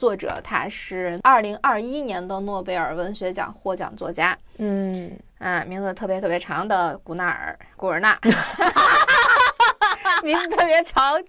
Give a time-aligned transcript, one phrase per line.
[0.00, 8.18] 作者他是二零二一年的诺贝尔文学奖获奖作家，嗯，啊，名字特别特别长的古纳尔·古尔纳，
[10.24, 11.22] 名字特别长，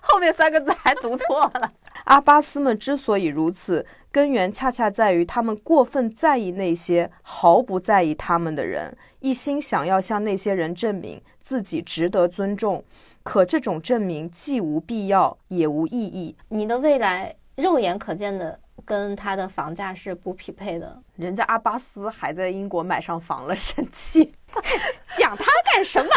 [0.00, 1.70] 后面三个字还读错了。
[2.04, 12.82] 阿巴斯们之所以如此，根源恰恰在于他们过分在意那些毫不在意他们的人，一心想要向那些人证明自己值得尊重。
[13.22, 16.34] 可这种证明既无必要，也无意义。
[16.48, 21.00] 你的未来肉眼可见的跟他的房价是不匹配的。
[21.16, 24.34] 人家阿巴斯还在英国买上房了，生气，
[25.16, 26.10] 讲他干什么？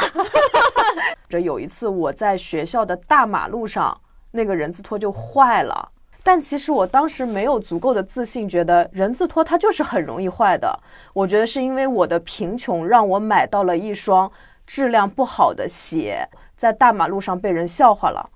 [1.30, 4.00] 这有一次我在学校的大马路上，
[4.32, 5.92] 那个人字拖就坏了。
[6.24, 10.78] 但其实我当时没有足够的自信，觉得人字拖它就是很容易坏的。
[11.14, 14.30] 我觉得是因为我的贫穷让我买到了一双
[14.66, 16.28] 质量不好的鞋，
[16.58, 18.30] 在大马路上被人笑话了。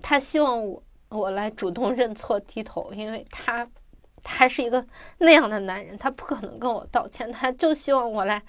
[0.00, 0.80] 他希望我
[1.12, 3.66] 我来主动认错低头，因为他
[4.22, 4.84] 他是一个
[5.18, 8.42] 那样的男人，他不可能跟我道歉，他就希望我来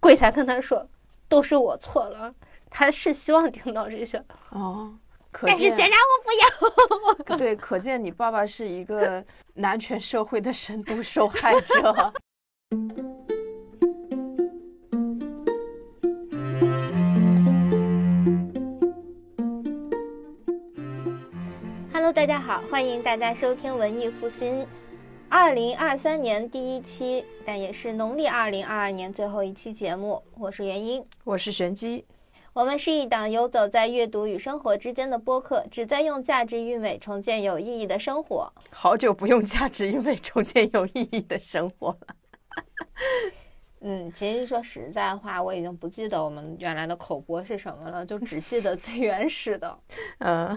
[0.00, 0.88] 跪下跟他说
[1.28, 2.34] 都是我错了。
[2.70, 4.16] 他是希望听到这些，
[4.50, 4.98] 哦，
[5.30, 7.36] 可但是显然我不要。
[7.36, 9.22] 对，可见你爸爸是一个
[9.54, 12.12] 男权社会的深度受害者。
[22.02, 24.66] Hello，大家好，欢迎大家收听文艺复兴
[25.28, 30.20] 二零二三年第一期，但也是农历二零二二年最后一期节目。
[30.36, 32.04] 我是元英，我是玄机，
[32.54, 38.52] 我们是一档游走在阅读与生活之间的播客，旨在用价值与美重建有意义的生活。
[38.70, 42.16] 好久不用价值与美重建有意义的生活了。
[43.84, 49.76] 嗯，其实说实在话，我已经不记得我们原来的口播是什么了，就只记得最原始的。
[50.20, 50.56] 嗯，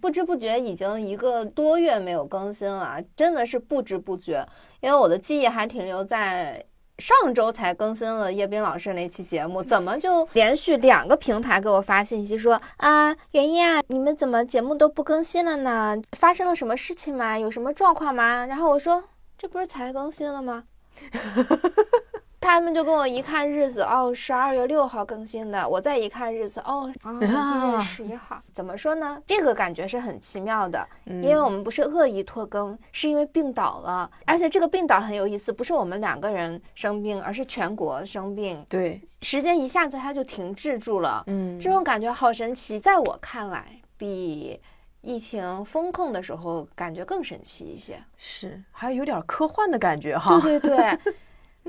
[0.00, 4.44] 不知不觉已经一个多月没有更新了，真的是不知不觉。
[4.80, 6.64] 因为我的记忆还停留在
[6.98, 15.96] 上周才更新了叶斌老师那期节目，怎么就连续两个平台给我发信息说啊，袁一啊，你们怎么节目都不更新了呢？
[16.16, 17.38] 发生了什么事情吗？
[17.38, 18.46] 有什么状况吗？
[18.46, 19.04] 然后我说
[19.36, 20.64] 这不是才更新了吗？
[22.40, 25.68] 他们就跟我一看日子，哦，十二月六号更新的。
[25.68, 28.40] 我再一看日子，哦，啊，一月 十一号。
[28.54, 29.20] 怎么说呢？
[29.26, 41.24] 这个感觉是很奇妙的，因为我们不是恶意拖更，是因为病倒了，而且这个病倒很有意思，不是我们两个人生病，而是全国生病，对，时间一下子它就停滞住了。
[41.26, 43.66] 嗯，这种感觉好神奇，在我看来，
[43.96, 44.60] 比
[45.00, 48.02] 疫情封控的时候感觉更神奇一些。
[48.16, 50.40] 是还有点科幻的感觉哈。
[50.40, 50.98] 对对对，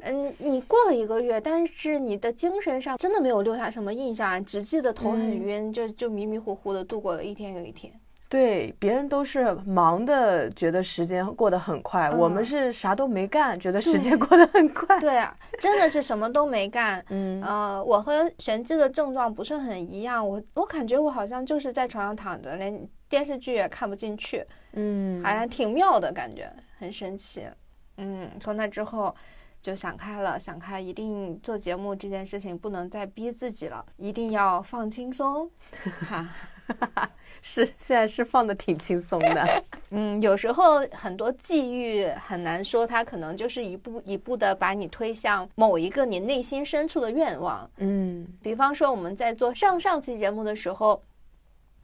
[0.03, 7.91] 嗯，你过了一个月，但是你的精神上真的没有留下什么印象，只记得头很嗯晕，就就迷迷糊糊的度过了一天又一天。
[8.27, 14.99] 对，别人都是忙的，觉得时间过得很快，我们嗯是啥都没干，觉得时间过得很快。
[14.99, 17.03] 对啊，真的是什么都没干。
[17.09, 27.47] 嗯，呃，我和玄机的症状不是很一样，我我感觉我好像就是在床上躺着，连电视剧也看不进去，嗯，好像挺妙的感觉，很神奇。
[27.97, 29.13] 嗯，从那之后
[29.61, 35.49] 就想开了，想开一定做节目这件事情不能再逼自己了，一定要放轻松，
[35.83, 36.27] 哈。
[37.41, 39.63] 是现在是放的挺轻松的。
[39.89, 47.67] 嗯，有时候很多际遇很难说，它可能就是一步一步的把你推向某一个你内心深处的愿望。
[47.77, 51.01] 嗯比方说，我们在做上上期节目的时候，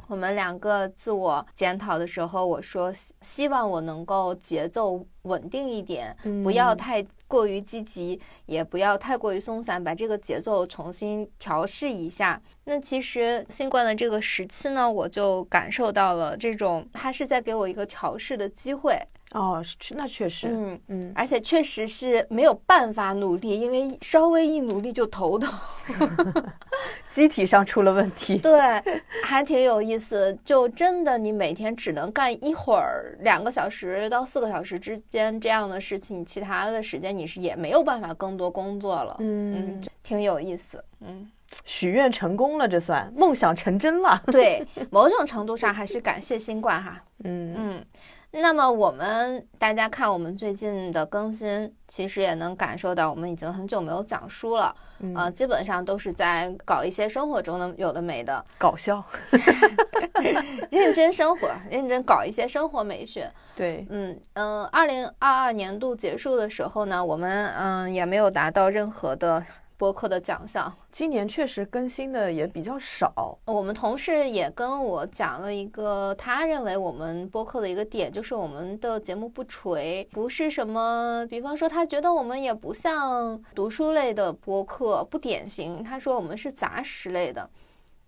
[0.08, 12.42] 我们两个自我检讨的时候，我说希希望我能够节奏稳定一点，不要嗯太过于积极，也不要太过于松散，把这个节奏重新调试一下。
[12.66, 19.00] 那其实新冠的这个时期呢，我就感受到了这种，它是在给我一个调试的机会。
[19.36, 25.54] 哦，是那确实，嗯，嗯，而且确实是没有办法努力，因为稍微一努力就头疼。
[27.12, 28.38] 机体上出了问题。
[28.44, 28.60] 对，
[29.24, 30.38] 还挺有意思。
[30.46, 39.18] 就真的你每天只能干一会儿，两个小时到四个小时之间这样的事情，其他的时间你是也没有办法更多工作了。
[39.20, 40.82] 嗯，嗯挺有意思。
[41.02, 41.30] 嗯，
[41.66, 44.24] 许愿成功了，这算梦想成真了。
[44.28, 47.04] 对，某种程度上还是感谢新冠哈。
[47.24, 47.86] 嗯嗯，
[48.38, 54.76] 那么我们大家看我们最近的更新，其实也能感受到我们已经很久没有讲书了。
[55.00, 59.04] 嗯呃，基本上都是在搞一些生活中的有的没的，搞笑。
[60.70, 63.32] 认真生活，认真搞一些生活美学。
[63.56, 69.44] 对，嗯嗯，二零二二年度结束的时候呢，我们嗯也没有达到任何的
[69.78, 70.74] 播客的奖项。
[70.92, 73.38] 今年确实更新的也比较少。
[73.46, 85.84] 我们同事也跟我讲了一个他认为我们播客的一个点，就是我们的节目不垂，不是什么，比方说他觉得我们也不像读书类的播客，不典型。
[85.84, 87.50] 他说我们是杂食类的。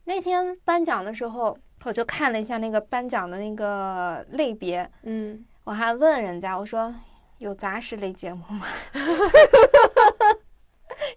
[0.05, 6.95] 那天颁奖的时候，我就看了一下那个颁奖的那个类别，嗯，我还问人家，我说
[7.39, 8.65] 有杂食类节目吗？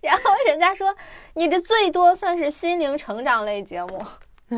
[0.00, 0.94] 然后人家说
[1.34, 4.02] 你这最多算是心灵成长类节目。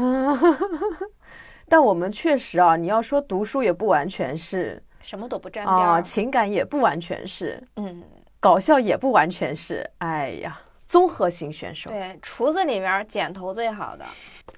[1.68, 8.02] 但我们确实啊，你要说读书也不完全是什么都不沾边啊，情感也不完全是，嗯，
[8.38, 9.88] 搞笑也不完全是。
[9.98, 11.90] 哎呀，综合型选手。
[11.90, 14.04] 对，厨子里面剪头最好的，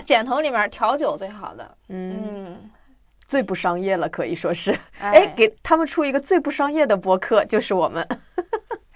[0.04, 1.76] 剪头里面调酒最好的。
[1.88, 2.70] 嗯，嗯，
[3.28, 4.72] 最不商业了，可以说是。
[4.98, 8.06] 哎，哎，给他们出一个最不商业的播客，就是我们。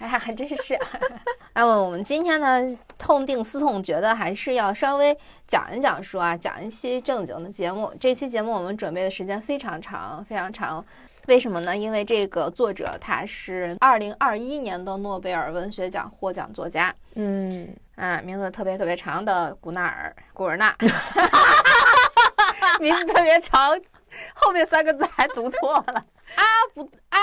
[0.09, 0.79] 哎， 还真是。
[1.53, 2.63] 哎，我们今天呢，
[2.97, 5.15] 痛定思痛，觉得还是要稍微
[5.47, 7.93] 讲一讲书啊，讲一期正经的节目。
[7.99, 10.83] 这期节目我们准备的时间非常长，非常长。
[11.27, 11.77] 为什么呢？
[11.77, 20.75] 因为这个作者他是二零二一年的诺贝尔文学奖获奖作家，嗯，啊，名字特别特别长的古纳尔·古尔纳。
[22.79, 23.77] 名字特别长，
[24.33, 26.03] 后面三个字还读错了。
[26.35, 27.19] 阿布阿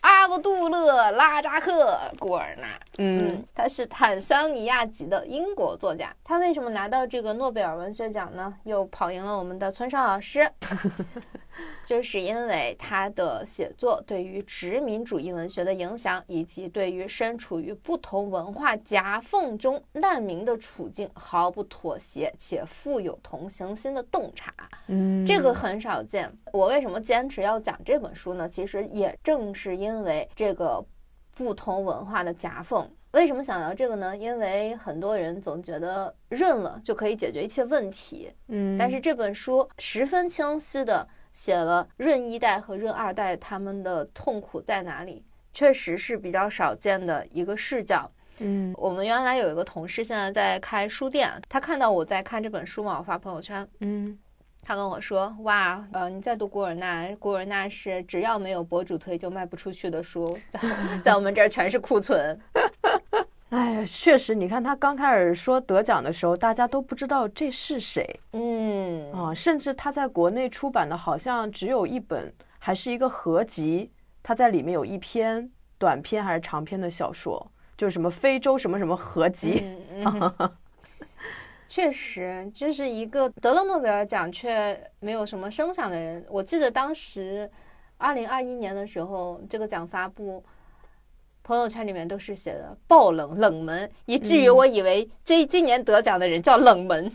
[0.00, 2.68] 阿卜杜勒拉扎克·古尔纳。
[2.98, 6.14] 嗯，他是坦桑尼亚籍的英国作家。
[6.22, 8.54] 他为什么拿到这个诺贝尔文学奖呢？
[8.64, 10.48] 又跑赢了我们的村上老师，
[11.86, 24.52] 就是因为他的写作对于殖民主义文学的影响，以及对于身处于不同文化夹缝中难民的处境毫不妥协且富有同情心的洞察。
[24.88, 26.30] 嗯，这个很少见。
[26.52, 28.46] 我为什么坚持要讲这本书呢？
[28.48, 30.84] 其实也正是因为这个
[31.36, 32.90] 不同文化的夹缝。
[33.12, 34.16] 为什么想聊这个呢？
[34.16, 48.10] 因为很多人总觉得认了就可以解决一切问题，嗯，但是这本书十分清晰的写了润一代和润二代他们的痛苦在哪里，确实是比较少见的一个视角。
[48.42, 54.18] 嗯我们原来有一个同事现在在开书店，他看到我在看这本书嘛，我发朋友圈，嗯
[54.62, 60.60] 他跟我说：“哇，呃，你在读古尔纳，古尔纳是只要没有博主推就卖不出去的书，在
[61.04, 62.38] 在我们这儿全是库存。
[63.50, 73.90] 哎呀，确实，你看他刚开始说得奖的时候，大家都不知道这是谁嗯，啊，甚至他在国内出版的好像只有一本，还是一个合集，
[74.22, 77.44] 他在里面有一篇短篇还是长篇的小说，
[77.76, 79.64] 就是什么非洲什么什么合集。
[79.64, 80.50] 嗯嗯
[81.70, 86.26] 确实，就是一个得了诺贝尔奖却没有什么声响的人。
[86.28, 87.48] 我记得当时，
[87.96, 90.42] 二零二一年的时候，这个奖发布，
[91.44, 97.08] 朋友圈里面都是写的爆冷冷门，以至于嗯我以为这今年得奖的人叫冷门。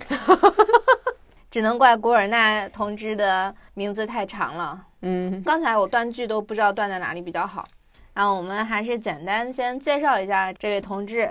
[1.52, 4.86] 只能怪古尔纳同志的名字太长了。
[5.02, 7.68] 嗯刚才我断句都不知道断在哪里比较好。
[8.14, 11.30] 然后我们还是简单先介绍一下这位同志。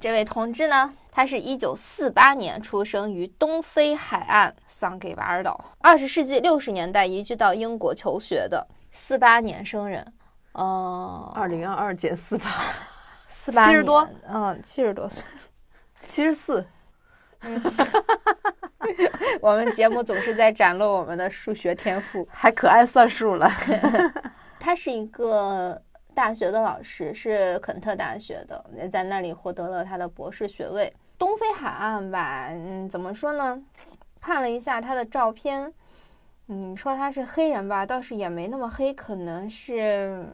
[0.00, 10.10] 这位同志呢，他是一九四八年出生于东非海岸桑给瓦尔岛，二十世纪六十年代移居到英国求学的，四八年生人。
[10.52, 12.64] 呃，二零二二减四八，
[13.28, 15.22] 四八七十多，嗯，七十多岁。
[16.06, 16.66] 七十四。
[19.42, 22.26] 我们节目总是在展露我们的数学天赋。
[22.30, 23.50] 还可爱算数了。
[24.58, 25.80] 他是一个
[26.14, 30.92] 大学的老师，是肯特大学的，在那里获得了他的博士学位。
[31.22, 33.62] 东非海岸吧，嗯，怎么说呢？
[34.20, 35.72] 看了一下他的照片，
[36.48, 40.26] 嗯，说他是黑人吧，倒是也没那么黑，可能是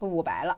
[0.00, 0.54] 五白了。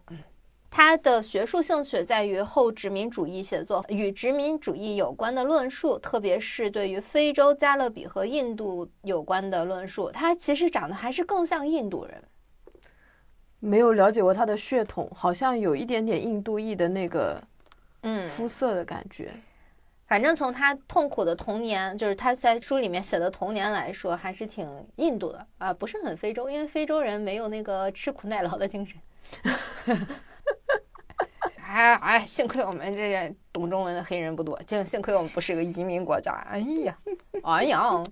[0.69, 10.11] 他的学术兴趣在于后殖民主义写作与殖民主义有关的论述，特别是对于非洲、加勒比和印度有关的论述。
[10.11, 12.21] 他其实长得还是更像印度人。
[13.61, 17.41] 没有了解过他的血统，好像有一点点印度裔的那个
[18.01, 19.31] 嗯，肤色的感觉。
[20.13, 29.01] 反正从他痛苦的童年，就是他在书里面写的童年来说，还是挺印度的啊、不是很非洲，因为非洲人没有那个吃苦耐劳的精神。
[31.67, 36.33] 哎哎，幸亏我们这些懂中文的黑人不多，幸幸亏我们不是个移民国家。
[36.47, 36.99] 哎呀，
[37.43, 38.05] 哎呀，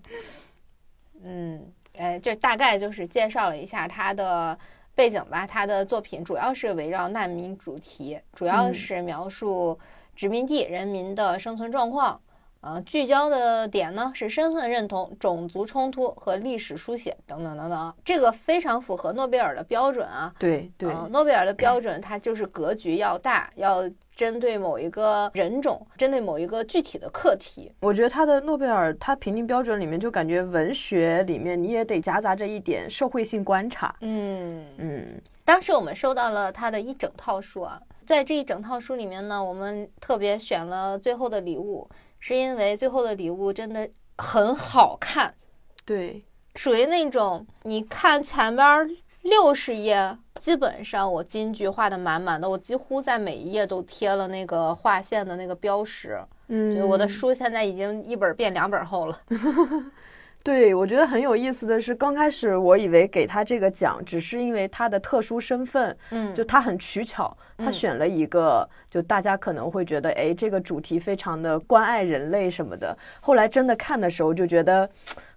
[1.22, 4.58] 嗯，哎，这大概就是介绍了一下他的
[4.94, 5.46] 背景吧。
[5.46, 9.78] 他的作品主要是围绕难民主题，主要嗯是描述
[10.20, 12.20] 殖民地人民的生存状况。
[12.60, 20.30] 呃，聚焦的点呢是身份认同、种族冲突和历史书写等等等等，这个非常符合诺贝尔的标准啊。
[20.38, 27.72] 对对，嗯诺贝尔的标准它就是格局要大，要针对某一个人种，针对某一个具体的课题。
[27.80, 33.96] 我觉得他的诺贝尔，他评定标准里面就感觉文学里面你也得夹杂着一点社会性观察。
[34.02, 37.80] 嗯嗯，当时我们收到了他的一整套书啊，
[38.10, 41.88] 在这一整套书里面呢，我们特别选了《最后的礼物》，
[42.18, 43.88] 是因为《最后的礼物》真的
[44.18, 45.32] 很好看，
[45.84, 46.24] 对，
[46.56, 48.90] 属于那种你看前边
[49.22, 56.18] 六十页，基本上我金句画的满满的，我几乎在每一页都贴了那个划线的那个标识。
[56.48, 59.20] 嗯，我的书现在已经一本变两本厚了。
[60.42, 72.96] 对，我觉得很有意思的是，刚开始我以为给他这个奖，只是因为他的特殊身份，嗯就他很取巧，他嗯选了一个，就大家可能会觉得，哎，这个主题非常的关爱人类什么的。
[73.20, 74.88] 后来真的看的时候，就觉得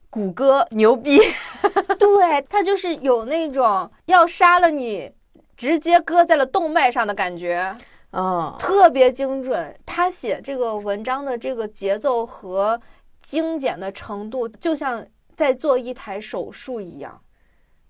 [0.09, 1.19] 谷歌牛逼，
[1.99, 5.11] 对他就是有那种要杀了你，
[5.57, 7.75] 直接割在了动脉上的感觉，
[8.11, 9.75] 嗯，特别精准。
[9.85, 12.79] 他写这个文章的这个节奏和
[13.23, 15.03] 精简的程度，就像
[15.35, 17.19] 在做一台手术一样。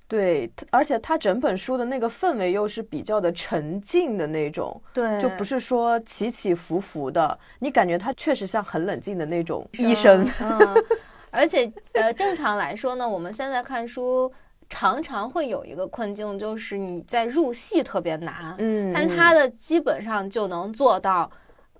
[0.08, 10.30] 对，而且他整本书的那个氛围又是比较的沉静的那种，对就不是说起起伏伏的，你感觉他确实像很冷静的那种医生。
[10.40, 10.60] 嗯，
[11.32, 14.32] 而且呃，正常来说呢，我们现在看书
[14.70, 18.54] 常常会有一个困境，就是你在入戏特别难。
[18.60, 21.32] 嗯，但他的基本上就能做到，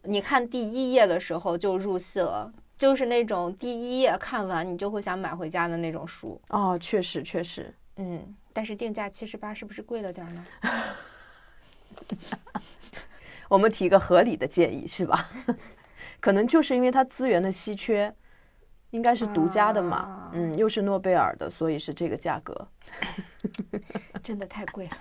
[0.04, 2.52] 你看第一页的时候就入戏了，
[2.84, 6.38] 就是那种第一页看完你就会想买回家的那种书。
[6.50, 10.46] 哦，确实确实，嗯，但是定价七十八是不是贵了点儿呢？
[13.48, 15.30] 我们提个合理的建议是吧？
[16.20, 18.14] 可能就是因为它资源的稀缺，
[18.90, 22.68] 应该是独家的嘛，啊嗯，又是诺贝尔的，所以是这个价格。
[24.22, 24.98] 真的太贵了。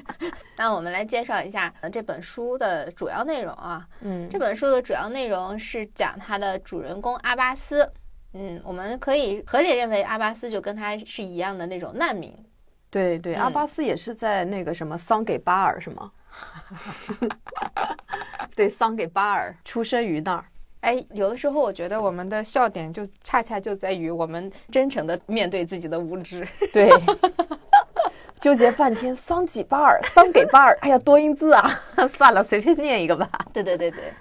[0.56, 3.86] 那我们来介绍一下呃这本书的主要内容啊。
[4.00, 7.90] 嗯，这本书的主要内容是讲它的主人公阿巴斯。
[8.34, 12.34] 嗯，我们可以合理认为阿巴斯就跟他是一样的那种难民。
[12.90, 16.12] 对对，阿嗯巴斯也是在那个什么桑给巴尔是吗？
[18.56, 20.44] 对，桑给巴尔出生于那儿。
[20.80, 26.46] 哎，有的时候我觉得我们的笑点就恰恰就在于我们真诚的面对自己的无知。
[26.72, 26.90] 对，
[28.42, 31.80] 纠结半天，桑几巴尔，桑给巴尔，哎呀，多音字啊，
[32.12, 33.30] 算了，随便念一个吧。
[33.52, 34.12] 对对对对，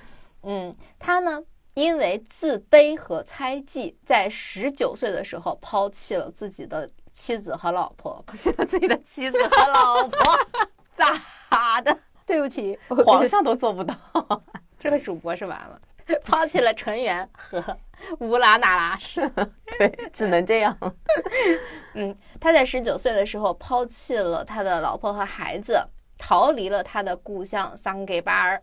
[0.44, 1.42] 嗯，他呢，
[1.74, 8.24] 因为自卑和猜忌，在十九岁的时候抛弃了自己的妻子和老婆。
[8.28, 10.40] 抛弃了自己的妻子和老婆，
[11.50, 11.98] 咋的？
[12.24, 13.96] 对不起，我皇上都做不到。
[14.78, 15.82] 这个主播是完了，
[16.24, 17.78] 抛弃了纯元和
[18.20, 19.30] 乌拉那拉氏。
[19.78, 20.78] 对，只能这样。
[21.96, 25.80] 嗯，他在十九岁的时候抛弃了他的老婆和孩子，
[26.18, 28.62] 逃离了他的故乡桑给巴尔，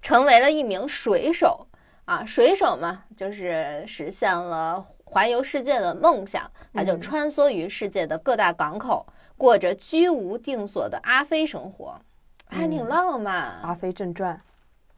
[0.00, 1.66] 成为了一名水手。
[2.04, 6.50] 啊，水手嘛，就是实现了环游世界的梦想。
[6.72, 12.00] 他就嗯穿梭于世界的各大港口，过着居无定所的阿飞生活，
[12.46, 14.34] 还挺嗯浪《漫、阿飞正传》，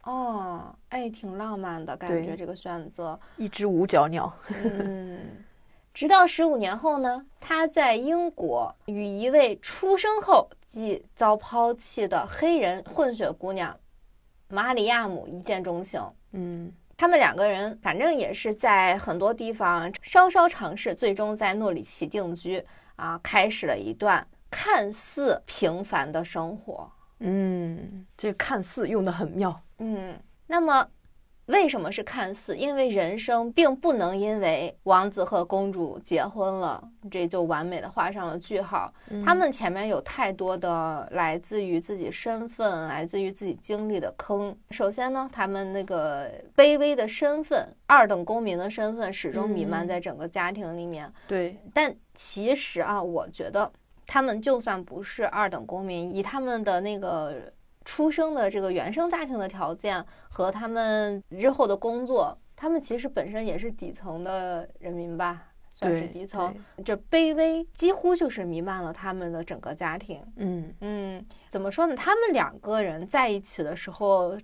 [0.03, 0.75] 哦。
[0.89, 3.19] 哎，挺浪漫的感觉，这个选择。
[3.37, 4.31] 一只五角鸟。
[4.49, 5.19] 嗯，
[5.93, 13.77] 直到十五年后呢，他在英国与一位出生后即遭抛弃的黑人混血姑娘
[14.47, 16.01] 马里亚姆一见钟情。
[16.33, 22.63] 嗯他们两个人反正也是在很多地方稍稍尝试，最终在诺里奇定居
[22.95, 26.91] 啊，开始了一段看似平凡的生活。
[27.19, 29.61] 嗯，这看似用的很妙。
[29.81, 30.15] 嗯，
[30.47, 30.87] 那么
[31.47, 32.55] 为什么是看似？
[32.55, 38.93] 因为人生并不能因为王子和公主结婚了，这就完美的画上了句号。
[39.25, 44.55] 他们前面有太多的来自于自己身份、来自于自己经历的坑。
[44.69, 51.11] 首先呢，他们那个卑微的身份、二等公民的身份始终弥漫嗯在整个家庭里面。
[51.27, 53.69] 对，但其实啊，我觉得
[54.05, 57.51] 他们就算不是二等公民，以他们的那个
[57.83, 66.53] 出生的这个原生家庭的条件和他们日后的工作，他们其实本身也是底层的人民吧，算是底层。
[66.85, 70.23] 这卑微几乎就是弥漫了他们的整个家庭。
[70.35, 71.95] 嗯嗯，怎么说呢？
[71.95, 74.37] 他们两个人在一起的时候，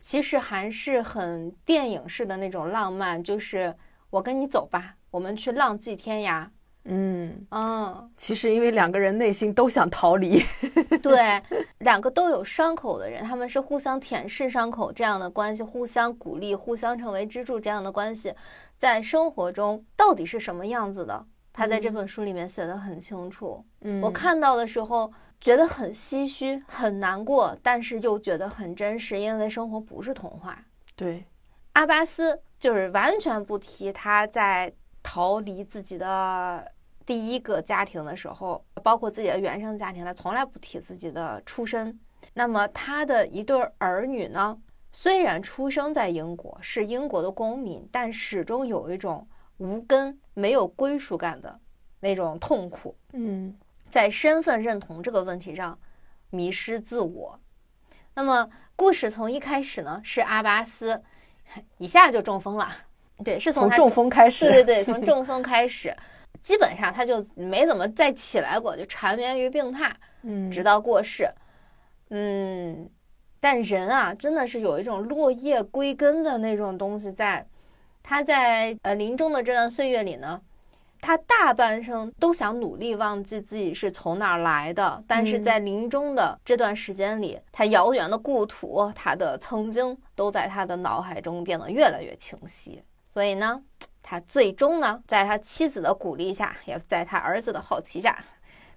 [0.00, 3.74] 其实还是很电影式的那种浪漫，就是
[4.10, 6.46] 我跟你走吧，我们去浪迹天涯。
[6.84, 10.44] 嗯，嗯，其实因为两个人内心都想逃离。
[11.00, 11.40] 对，
[11.78, 18.34] 两个都有伤口的人，他们是互相舔舐伤口这样的关系，互相鼓励，互相成为支柱这样的关系，
[18.78, 21.24] 在生活中到底是什么样子的？
[21.52, 23.64] 他在这本书里面写的很清楚。
[23.82, 30.58] 嗯我看到的时候觉得很唏嘘、很难过，但是又觉得很真实，因为生活不是童话。
[30.96, 31.24] 对，
[31.74, 36.72] 阿巴斯就是完全不提他在逃离自己的
[37.04, 41.98] 第一个家庭的时候，包括自己的原生家庭，他从来不提自己的出身。
[42.34, 44.56] 那么他的一对儿女呢？
[44.92, 51.58] 虽然出生在英国，是英国的公民，但始终有一种无根、没有归属感的
[52.00, 52.94] 那种痛苦。
[53.12, 53.56] 嗯，
[53.88, 55.78] 在身份认同这个问题上
[56.28, 57.40] 迷失自我。
[58.14, 61.02] 那么故事从一开始呢，是阿巴斯
[61.78, 62.70] 一下就中风了。
[63.22, 64.44] 对，是从从中风开始。
[64.44, 65.94] 对对对， 从中风开始，
[66.40, 69.90] 基本上他就没怎么再起来过，就缠绵于病榻，
[70.22, 71.28] 嗯，直到过世。
[72.10, 72.88] 嗯，
[73.40, 77.46] 但人啊，真的是有一种落叶归根的那种东西在。
[78.04, 80.40] 他在呃临终的这段岁月里呢，
[81.00, 92.82] 他大半生都想努力忘记自己是从哪儿来的，但是在临终的这段时间里，他遥远的故土，他的曾经，都在他的脑海中变得越来越清晰。
[93.12, 93.62] 所以呢，
[94.02, 98.18] 他最终呢，在他妻子的鼓励下，也在他儿子的好奇下，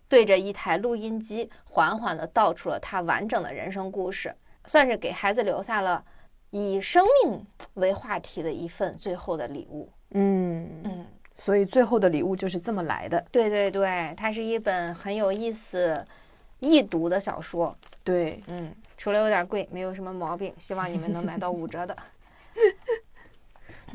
[0.09, 6.03] 对着一台录音机，缓缓地道出了他完整的人生故事，算是给孩子留下了
[6.49, 9.89] 以生命为话题的一份最后的礼物。
[10.09, 11.05] 嗯嗯，
[11.37, 13.25] 所以最后的礼物就是这么来的。
[13.31, 16.03] 对对对，它是一本很有意思、
[16.59, 17.73] 易读的小说。
[18.03, 20.53] 对，嗯，除了有点贵，没有什么毛病。
[20.57, 21.95] 希望你们能买到五折的。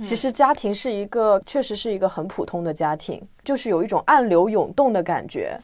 [0.01, 5.61] 其实家庭是一个，确实是一个很普通的家庭，就是有一种暗流涌动的感觉。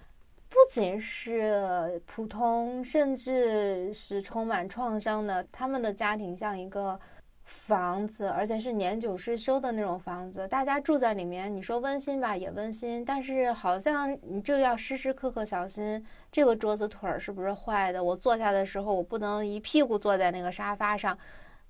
[0.48, 5.46] 不仅是普通，甚至是充满创伤的。
[5.52, 6.98] 他们的家庭像一个
[7.42, 10.48] 房子，而且是年久失修的那种房子。
[10.48, 16.02] 大家住在里面，你说温馨吧，也温馨，但是好像你就要时时刻刻小心
[16.32, 18.02] 这个桌子腿儿是不是坏的。
[18.02, 21.16] 我坐下的时候，我不能一屁股坐在那个沙发上，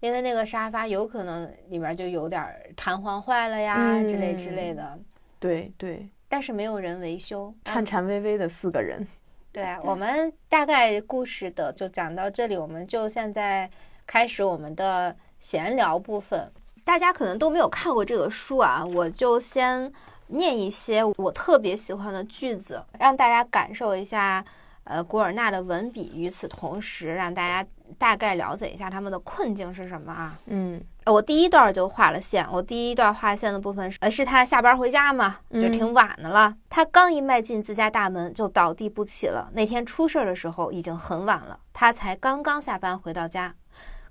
[0.07, 2.47] 因为那个沙发有可能里面就有点
[2.77, 4.97] 弹簧坏了呀，之类之类的。
[5.41, 9.07] 对对，但是没有人维修，颤颤巍巍的四个人。
[9.53, 13.69] 对我们大概故事的就讲到这里，我们就现在
[14.07, 16.51] 开始我们的闲聊部分。
[16.85, 19.93] 大家可能都没有看过这个书啊，我就先
[20.29, 24.45] 念一些我特别喜欢的句子，让大家感受一下
[24.85, 26.13] 呃古尔纳的文笔。
[26.15, 30.39] 与此同时，让大家大概了解一下他们的困境是什么啊？
[30.47, 36.53] 嗯我第一段就画了线，我第一段画线的部分是，呃，是他下班回家嘛，就挺晚的了。
[36.69, 39.49] 他刚一迈进自家大门，就倒地不起了。
[39.53, 43.55] 那天出事儿的时候已经很晚了，他才刚刚下班回到家。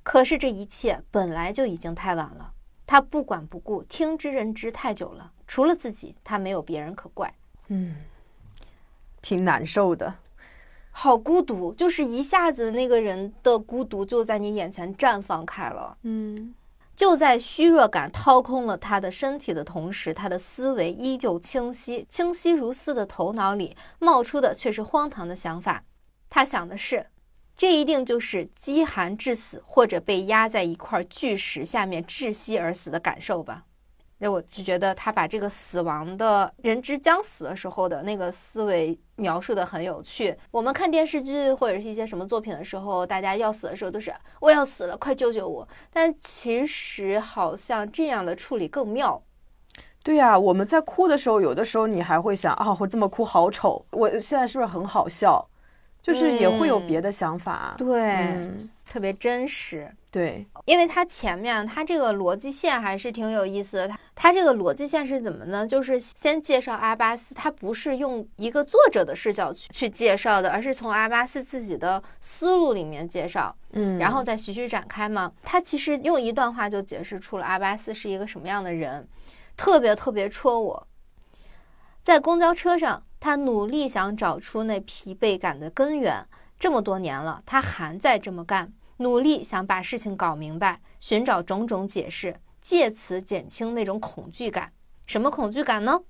[0.03, 2.53] 可是这一切本来就已经太晚了，
[2.87, 5.31] 他不管不顾，听之任之太久了。
[5.45, 7.33] 除了自己，他没有别人可怪。
[7.67, 7.97] 嗯，
[9.21, 10.13] 挺难受的。
[10.97, 15.97] 好孤独，就是一下子那个人的孤独就在你眼前绽放开了。
[16.03, 16.55] 嗯
[16.95, 25.83] 就在虚弱感掏空了他的身体的同时，他的思维依旧清晰，清晰如丝的头脑里冒出的却是荒唐的想法。
[26.29, 27.07] 他想的是，
[27.57, 33.65] 这一定就是饥寒致死，或者被压在一块巨石下面窒息而死的感受吧。
[34.25, 40.35] 那我就觉得他把这个死亡的人之将死的时候的那个思维描述的很有趣。
[40.49, 45.67] 我们看电视剧或者是一些什么作品的时候，大家要死的时候都是我要死了，快救救我。
[45.93, 49.21] 但其实好像这样的处理更妙。
[50.01, 55.47] 对呀、我们在哭的时候，有的时候你还会想啊，我这么哭好丑，我现在是不是很好笑？
[56.01, 57.75] 就是也会有别的想法。
[57.77, 59.95] 对，嗯，特别真实。
[60.15, 63.89] 对，因为它前面它这个逻辑线还是挺有意思的。
[63.89, 65.67] 它它这个逻辑线是怎么呢？
[65.67, 75.31] 就是先介绍阿巴斯，他不是用一个作者的视角去去介绍的，而是从阿巴斯自己的思路里面介绍，嗯，然后再徐徐展开嘛。
[75.43, 79.05] 他其实用一段话就解释出了阿巴斯是一个什么样的人，
[79.57, 80.87] 特别特别戳我。
[82.01, 86.25] 在公交车上，他努力想找出那疲惫感的根源。
[86.57, 94.71] 这么多年了，他还在这么干，努力想把事情搞明白，寻找种种解释，借此减轻那种恐惧感。
[95.05, 96.01] 什么恐惧感呢？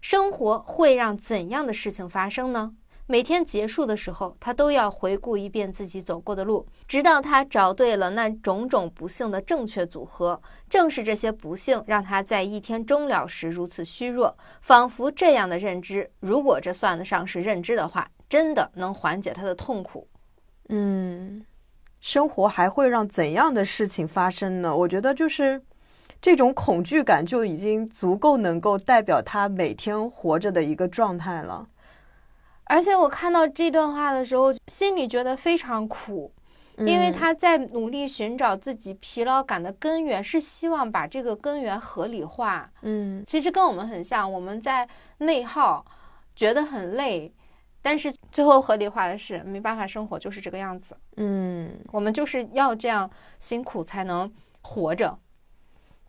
[0.00, 2.74] 生活会让怎样的事情发生呢？
[3.06, 10.40] 每天结束的时候，他都要回顾一遍自己走过的路，直到他找对了那种种不幸的正确组合。
[10.70, 20.08] 正是这些不幸，让他在一天终了时如此虚弱，仿佛这样的认知，如果这算得上是认知的话，真的能缓解他的痛苦。
[20.68, 21.44] 嗯，
[22.02, 24.76] 生活还会让怎样的事情发生呢？
[24.76, 25.62] 我觉得就是
[26.20, 31.68] 这种恐惧感就已经足够能够代表他每天活着的一个状态了。
[32.64, 36.32] 而且我看到这段话的时候，心里觉得非常苦，
[36.78, 42.68] 因为他在努力寻找自己疲劳感的根源，是希望把这个根源合理化。
[42.82, 44.88] 嗯其实跟我们很像，我们在
[45.18, 45.84] 内耗，
[46.34, 47.32] 觉得很累，
[47.82, 50.96] 但是最后合理化的是没办法生活，就是这个样子。
[51.16, 55.18] 嗯，我们就是要这样辛苦才能活着。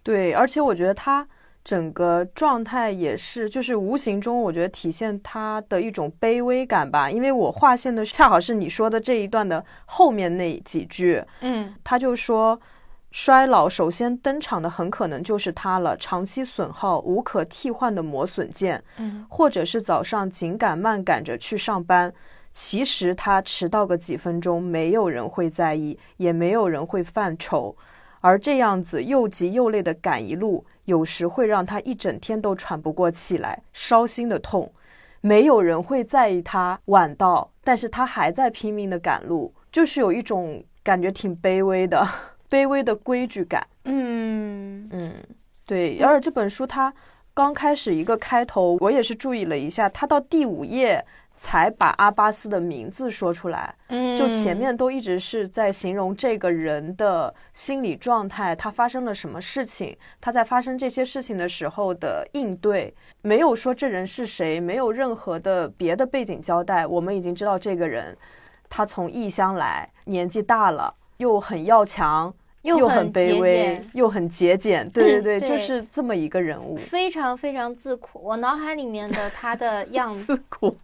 [0.04, 1.28] 对，而且我觉得他
[1.64, 7.10] 整个状态也是，就是无形中我觉得体现他的一种卑微感吧。
[7.10, 12.60] 因为我划线的恰好是你说的这一段的后面那几句，嗯他就说。
[13.14, 22.12] 衰老首先登场的很可能就是他了，长期损耗、无可替换的磨损件，嗯或者是早上紧赶慢赶着去上班，
[22.54, 27.78] 其实他迟到个几分钟，没有人会在意，也没有人会犯愁。
[28.20, 34.72] 而这样子又急又累的赶一路，有时会让他一整天都喘不过气来，烧心的痛。
[35.22, 42.08] 没有人会在意他晚到，但是他还在拼命的赶路，就是有一种感觉挺卑微的，
[42.54, 43.66] 卑微的规矩感。
[43.86, 45.12] 嗯嗯，
[45.66, 45.98] 对。
[45.98, 46.94] 然而这本书它
[47.34, 51.04] 刚开始一个开头，我也是注意了一下，它到第五页
[51.36, 53.74] 才把阿巴斯的名字说出来。
[53.88, 66.86] 嗯，就前面都一直是在形容这个人的心理状态，他发生了什么事情，他在发生这些事情的时候的应对，没有说这人是谁，没有任何的别的背景交代。
[66.86, 68.16] 我们已经知道这个人，
[68.70, 72.34] 他从异乡来，年纪大了，又很要强，
[72.64, 74.90] 又很节卑微俭，又很节俭。
[74.90, 76.76] 对对对，对就是这么一个人物。
[76.78, 78.20] 非常非常自苦。
[78.24, 80.76] 我脑海里面的 他的样子，自苦，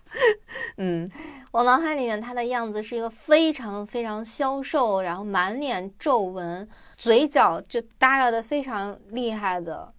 [0.77, 1.09] 嗯
[1.51, 9.91] 我脑海里面他的样子是一个非常非常消瘦，然后满脸皱纹，嘴角就耷拉的非常厉害的，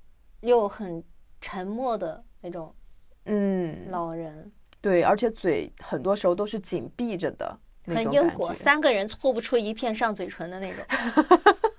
[0.43, 1.03] 又很
[1.41, 2.73] 沉默的那种
[3.25, 10.85] 嗯，老人，对，而且嘴很多时候都是紧闭着的，很英国，三个人凑不出一片上嘴唇的那种。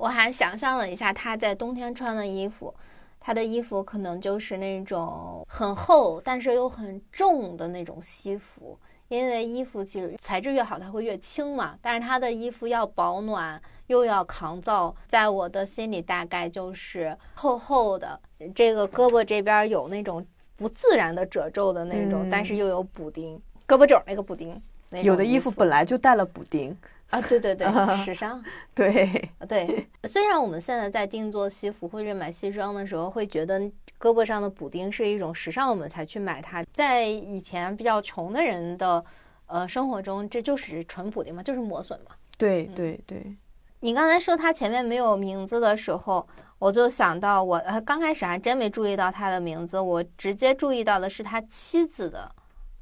[0.00, 2.74] 我还想象了一下他在冬天穿的衣服，
[3.18, 11.76] 他的衣服可能就是那种很厚但是又很重的那种西服，因为衣服其实材质越好，它会越轻嘛。
[11.82, 18.20] 但是他的衣服要保暖又要抗造，在我的心里大概就是厚厚的，
[18.54, 20.24] 这个胳膊这边有那种
[20.56, 24.60] 不自然的褶皱的那种，嗯但是又有补丁，胳膊肘儿那个补丁。
[24.90, 26.74] 那有的衣服本来就带了补丁，
[27.10, 27.66] 啊，对对对，
[28.04, 28.42] 时尚，
[28.74, 29.88] 对，对。
[30.04, 33.58] 虽然我们现在在定做西服或者买西装的时候，会觉得
[33.98, 36.62] 胳膊上的补丁是一种时尚，我们才去买它。
[36.72, 39.02] 在以前比较穷的人的
[39.46, 42.14] 呃生活中，这就是纯补丁嘛，就是磨损嘛。
[42.36, 43.36] 对嗯对对，
[43.80, 52.30] 你刚才说他前面没有名字的时候，我就想到我呃刚开始还真没注意到他的名字，我直接注意到的是他妻子的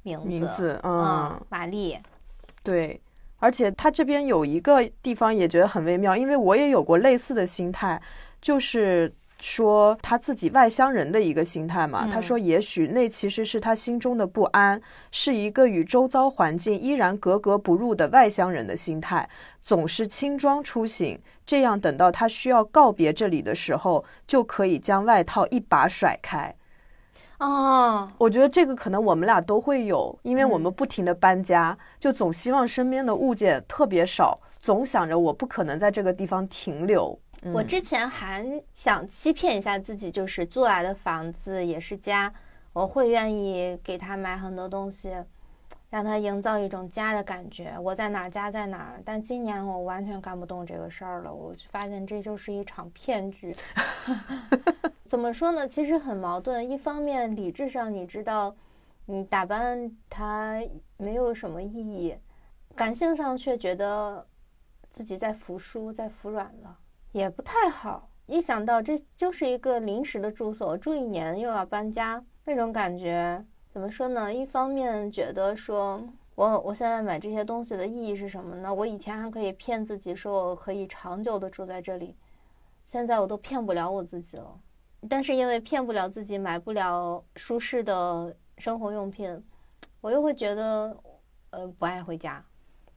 [0.03, 1.97] 名字，名字，嗯嗯，，玛丽，
[2.65, 3.01] 对。
[3.47, 8.03] 而且他这边有一个地方也觉得很微妙，因为我也有过类似的心态，
[8.43, 12.07] 就是说他自己外乡人的一个心态嘛。
[12.07, 14.83] 嗯他说，也许那其实是他心中的不安，
[15.13, 19.31] 是一个与周遭环境依然格格不入的外乡人的心态，
[19.63, 26.53] 总是轻装出行，这样等到他需要告别这里的时候，就可以将外套一把甩开。
[27.39, 30.61] 哦，我觉得这个可能我们俩都会有，因为我嗯。
[30.63, 37.19] 们不停的搬家，就总希望身边的物件特别少，总想着我不可能在这个地方停留。
[37.43, 37.53] 嗯。
[37.53, 42.33] 我之前还想欺骗一下自己，就是租来的房子也是家，
[42.73, 45.13] 我会愿意给他买很多东西，
[45.97, 47.75] 让他营造一种家的感觉。
[47.81, 49.01] 我在哪儿，家在哪儿。
[49.03, 53.57] 但今年我完全干不动这个事儿了，我就发现这就是一场骗局。
[55.09, 55.67] 怎么说呢？
[55.67, 56.71] 其实很矛盾。
[56.71, 58.55] 一方面，理智上你知道，
[59.07, 60.63] 你打扮它
[60.99, 62.13] 没有什么意义；
[62.75, 64.27] 感性上却觉得
[64.91, 66.77] 自己在服输，在服软了。
[67.13, 68.11] 也不太好。
[68.27, 73.43] 一想到这就是一个临时的住所，住一年又要搬家，那种感觉
[73.77, 74.33] 怎么说呢？
[74.33, 76.03] 一方面觉得说
[76.35, 78.73] 我我现在买这些东西的意义是什么呢？
[78.73, 82.17] 我以前还可以骗自己说我可以长久的住在这里，
[82.87, 84.59] 现在我都骗不了我自己了。
[85.11, 89.45] 但是因为骗不了自己，买不了舒适的生活用品，
[90.01, 90.97] 我又会觉得
[91.51, 92.43] 呃不爱回家。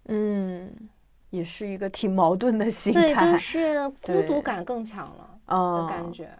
[0.05, 0.73] 嗯，
[1.29, 6.31] 也是一个挺矛盾的心态对，就是孤独感更强了的嗯，感觉。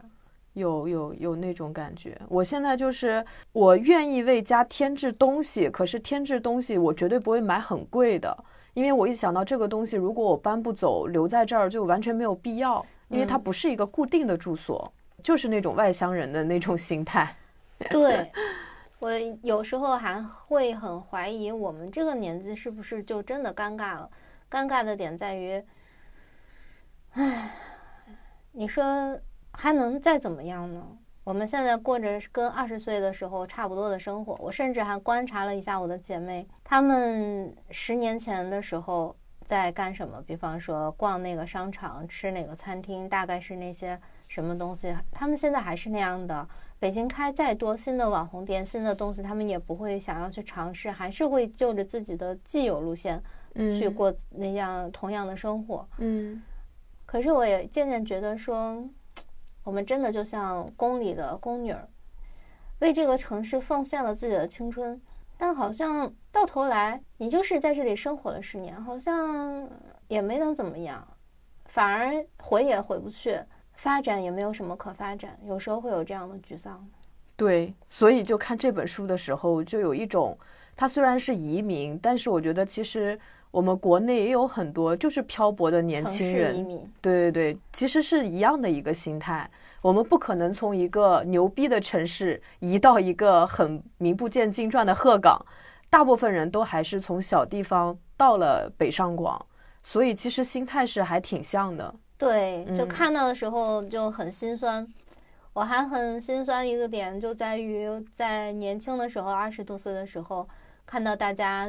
[0.60, 2.16] 有有有那种感觉。
[2.28, 8.38] 我现在就是我愿意为家添置东西，可是添置东西我绝对不会买很贵的，
[8.76, 14.94] 因为我一想到这个东西如果我搬不走，留在这儿就完全没有必要，因为它嗯不是一个固定的住所，
[15.24, 17.36] 就是那种外乡人的那种心态。
[17.90, 18.32] 对，
[19.00, 24.10] 我有时候还会很怀疑，我们这个年纪是不是就真的尴尬了？
[24.52, 25.64] 尴尬的点在于，
[27.12, 27.52] 唉，
[28.52, 29.18] 你说
[29.62, 30.82] 还能再怎么样呢？
[31.26, 34.34] 我们现在过着跟二十岁的时候差不多的生活。
[34.40, 40.24] 我甚至还观察了一下我的姐妹，她们十年前的时候在干什么？
[40.26, 44.96] 比方说逛那个商场、吃哪个餐厅，大概是那些什么东西。
[45.12, 46.48] 她们现在还是那样的。
[46.80, 53.22] 北京开再多新的网红店、新的东西，他们也不会想要去尝试，还是会就着自己的既有路线
[53.78, 55.86] 去过那样同样的生活。
[55.98, 56.42] 嗯，
[57.06, 58.82] 可是我也渐渐觉得说。
[59.64, 61.88] 我们真的就像宫里的宫女儿，
[62.80, 65.00] 为这个城市奉献了自己的青春，
[65.38, 69.70] 但好像到头来，你就是在这里生活了十年，好像
[70.08, 71.08] 也没能怎么样，
[71.66, 73.40] 反而回也回不去，
[73.74, 76.88] 发展也没有什么可发展，有时候会有这样的沮丧。
[77.36, 80.38] 对，所以就看这本书的时候，就有一种，
[80.76, 83.20] 它虽然是移民，但是我觉得其实。
[83.52, 86.64] 我们国内也有很多就是漂泊的年轻人，
[87.02, 89.50] 对对对，其实是一样的一个心态。
[89.82, 95.44] 我们不可能从一个牛逼的城市移到一个很名不见经传的鹤岗，
[95.90, 99.44] 大部分人都还是从小地方到了北上广，
[99.82, 101.96] 所以其实心态是还挺像的。
[102.18, 104.88] 对，就看到的时候就很心酸。
[105.54, 110.48] 我还很心酸一个点就在于，在年轻的时候，二十多岁的时候，
[110.86, 111.68] 看到大家。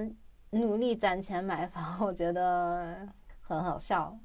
[0.50, 3.08] 努力攒钱买房，我觉得
[3.40, 4.16] 很好笑。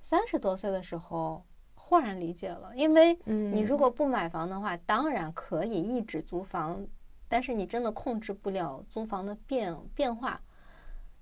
[0.00, 1.44] 三十多岁的时候，
[1.74, 6.86] 忽然理解了，因为你如果不买房的话，当然可以一直租房，
[7.28, 10.40] 但是你真的控制不了租房的变变化。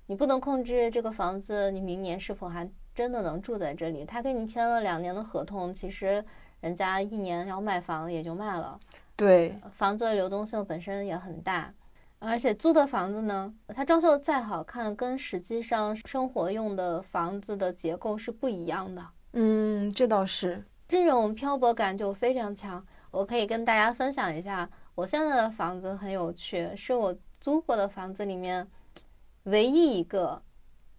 [0.07, 4.05] 你不能控制这个房子，你明年是否还真的能住在这里？
[4.05, 6.25] 他跟你签了两年的合同，其实
[6.61, 8.79] 人家一年要卖房也就卖了。
[9.17, 11.73] 对，房子的流动性本身也很大。
[12.25, 19.05] 而且租的房子呢，它装修的再好看，跟实际上生活用的房子的结构是不一样的。
[19.33, 22.85] 嗯，这倒是，这种漂泊感就非常强。
[23.11, 28.67] 我可以跟大家分享一下，我现在的房子很有趣，是我租过的房子里面
[29.45, 30.41] 唯一一个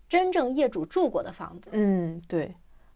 [0.09, 1.69] 真正业主住过的房子。
[1.73, 2.53] 嗯，对。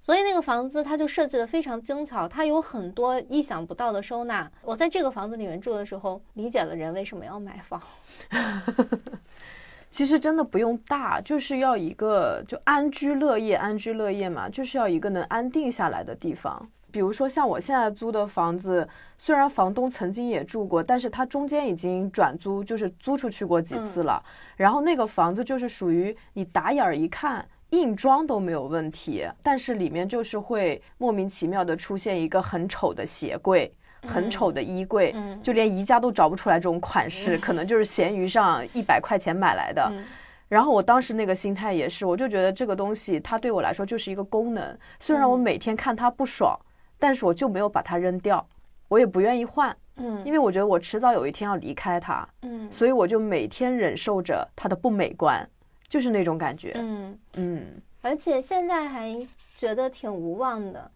[0.07, 4.49] 所以那个房子它就设计的非常精巧，它有很多意想不到的收纳。
[4.61, 7.81] 我在这个房子里面住的时候，理解了人为什么要买房。
[9.91, 16.65] 其实真的不用大，就是要一个就安居乐业，安居乐业嘛，就是要一个能安定下来的地方。
[16.89, 24.23] 比如说像我现在租的房子，虽然房东曾经也住过，但是他中间已经转租，就是租出去过几次了。
[24.55, 27.45] 然后那个房子就是属于你打眼儿一看。
[27.71, 33.69] 硬装都没有问题，但是里面就是会莫名其妙的出现一个很丑的鞋柜，
[34.03, 39.91] 很丑的衣柜，就连宜家都找不出来这种款式，可能就是闲鱼上一百块钱买来的。
[40.47, 46.57] 然后我当时那个心态也是，我就觉得这个东西它对我来说就是一个功能，虽然我每天看它不爽，
[46.97, 48.47] 但是我就没有把它扔掉，
[48.87, 55.45] 我也不愿意换，嗯，因为我觉得我迟早有一天要离开它，嗯，所以我就每天忍受着它的不美观。
[55.89, 60.91] 就是那种感觉，嗯嗯，而且现在还觉得挺无望的。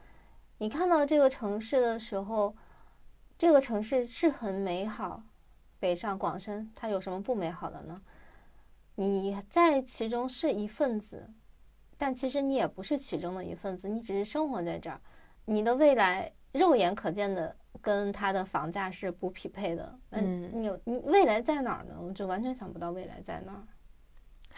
[0.57, 2.53] 你看到这个城市的时候，
[3.37, 5.23] 这个城市是很美好，
[5.79, 8.01] 北上广深，它有什么不美好的呢？
[8.95, 11.29] 你在其中是一份子，
[11.97, 14.99] 但其实你也不是其中的一份子，你只是生活在这儿。
[15.45, 19.99] 你的未来肉眼可见的跟它的房价是不匹配的。
[20.09, 21.95] 嗯，你你未来在哪儿呢？
[21.99, 23.63] 我就完全想不到未来在哪儿。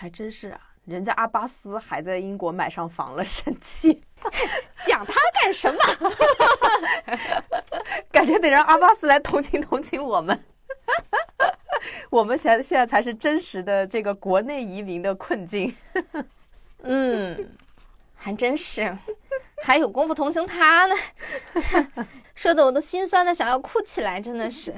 [0.04, 4.04] 还真是啊，人家阿巴斯还在英国买上房了，生气，
[4.86, 5.80] 讲他干什么？
[8.12, 10.38] 感觉得让阿巴斯来同情同情我们。
[12.12, 15.74] 我们现现在才是真实的这个国内移民的困境。
[16.82, 17.56] 嗯，
[18.14, 18.98] 还真是，
[19.64, 20.96] 还有功夫同情他呢，
[22.36, 24.76] 说的我都心酸的想要哭起来，真的是。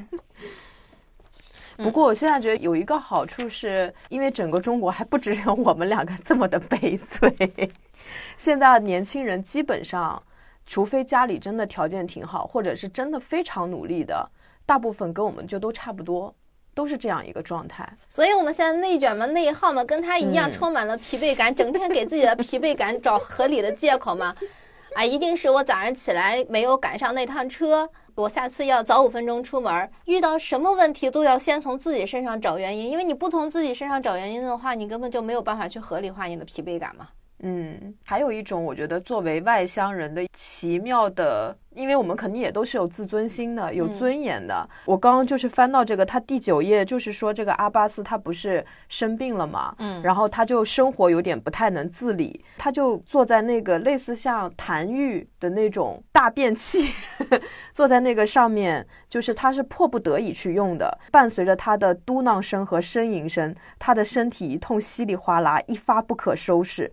[1.78, 7.34] 不过我现在觉得有一个好处，是因为整个中国还不只有我们两个这么的悲催。
[8.38, 10.22] 现在年轻人基本上，
[10.66, 14.30] 除非家里真的条件挺好，或者是真的非常努力的，
[14.66, 16.34] 大部分跟我们就都差不多，
[16.74, 17.88] 都是这样一个状态。
[18.10, 24.36] 所以我们现在内卷嘛、内耗嘛，跟他一样，充满了疲惫感，整天给自己的疲惫感找合理的借口嘛。
[24.96, 27.90] 啊，一定是我早上起来没有赶上那趟车。
[28.16, 37.10] 我下次要早五分钟出门，遇到什么问题都要先从自己身上找原因，因为你不从自己身上找原因的话，你根本就没有办法去合理化你的疲惫感嘛。
[37.40, 44.68] 嗯，还有一种，我觉得作为外乡人的奇妙的因为我们肯定也都是有自尊心的，有尊严的。
[44.86, 56.92] 我刚刚就是翻到这个，他第九页就是说这个阿巴斯他不是生病了嘛，嗯然后他就生活有点不太能自理，他就坐在那个类似像痰盂的那种大便器，
[57.74, 66.92] 坐在那个上面，就是他是迫不得已去用的，伴随着他的嘟囔声和呻吟声，他的身体一通稀里哗啦，一发不可收拾，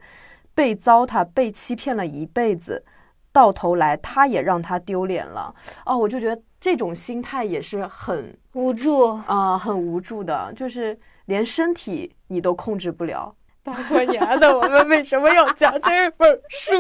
[0.55, 2.85] 被糟蹋、被欺骗了一辈子。
[3.33, 5.55] 到头来，他也让他丢脸了
[5.87, 9.09] 哦，我就觉得这种心态也是很无助。
[9.27, 13.35] 啊、很无助的，就是连身体你都控制不了。
[13.63, 16.75] 大过年的，我们为什么要讲这本书？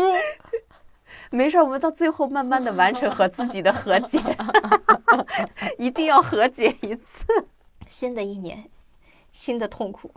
[1.30, 4.20] 没事儿，我们到最后慢慢的完成和自己的和解，
[5.78, 7.26] 一定要和解一次。
[7.86, 8.68] 新的一年，
[9.30, 10.12] 新的痛苦。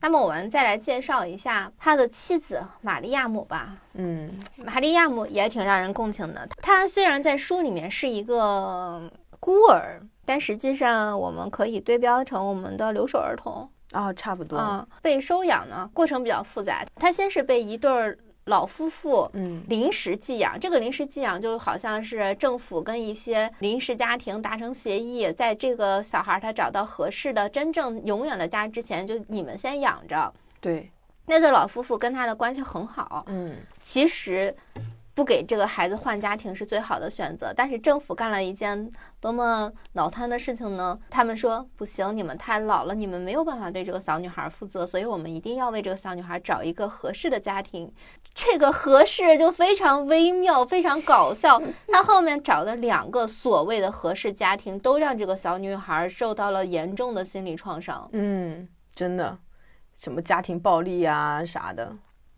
[0.00, 3.76] 那么我们再来介绍一下他的妻子玛利亚姆吧。
[3.94, 6.48] 嗯玛利亚姆也挺让人共情的。
[6.62, 14.56] 她虽然在书里面是一个孤儿，但实际上我们可以对标成我们的留守儿童啊、差不多。
[14.56, 16.84] 啊、被收养呢，过程比较复杂。
[16.96, 19.62] 他先是被一对儿老夫妇嗯。
[19.68, 30.32] 临时寄养，这个临时寄养就好像是政府跟一些临时家庭达成协议，在这个小孩他找到合适的、真正永远的家之前，就你们先养着。
[30.60, 30.90] 对，
[31.26, 33.56] 那对老夫妇跟他的关系很好，嗯。
[33.80, 34.54] 其实
[35.16, 37.50] 不给这个孩子换家庭是最好的选择。
[37.56, 40.96] 但是政府干了一件多么脑瘫的事情呢？
[41.08, 47.90] 他们说不行，你们太老了，你们没有办法对这个小女孩负责，所以我们一定要为这个小女孩找一个合适的家庭。
[48.34, 51.58] 这个合适就非常微妙，非常搞笑。
[51.88, 58.06] 他后面找的两个所谓的合适家庭，都让这个小女孩受到了严重的心理创伤。
[58.12, 59.38] 嗯，真的，
[59.96, 61.96] 什么家庭暴力啊啥的，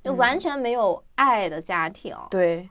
[0.08, 2.68] 就完全没有爱的家庭，对，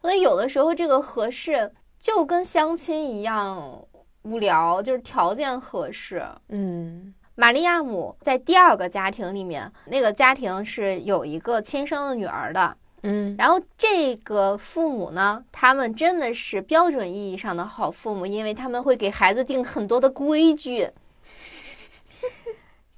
[0.00, 3.84] 所以有的时候这个合适就跟相亲一样
[4.22, 6.22] 无聊，就是条件合适。
[6.48, 7.14] 嗯。
[7.34, 13.36] 玛利亚姆在第二个家庭里面，那个家庭是有一个亲生的女儿的，嗯。
[13.38, 20.90] 然后这个父母呢，他们真的是标准意义上的好父母，因为他们会给孩子定很多的规矩，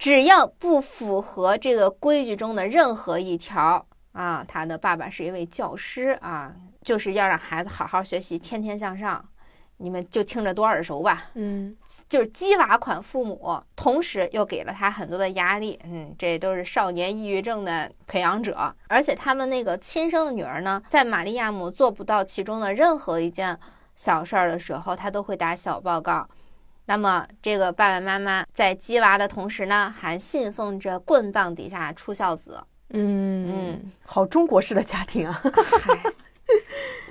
[0.00, 9.22] 只要不符合这个规矩中的任何一条啊，他的爸爸是一位教师啊，就是要让孩子好好学习，天天向上。
[9.76, 11.76] 你们就听着多耳熟吧，嗯
[12.08, 15.78] 就是鸡娃款父母，同时又给了他很多的压力。
[15.84, 23.58] 嗯，这都是少年抑郁症的培养者，而且他们那个亲生的女儿呢，在玛利亚姆做不到其中的任何一件
[23.96, 26.26] 小事儿的时候，他都会打小报告。
[26.90, 32.60] 那么，这个爸爸妈妈在鸡娃的同时呢，还信奉着棍棒底下出孝子。
[32.92, 35.50] 嗯嗯，好中国式的家庭啊，嗨，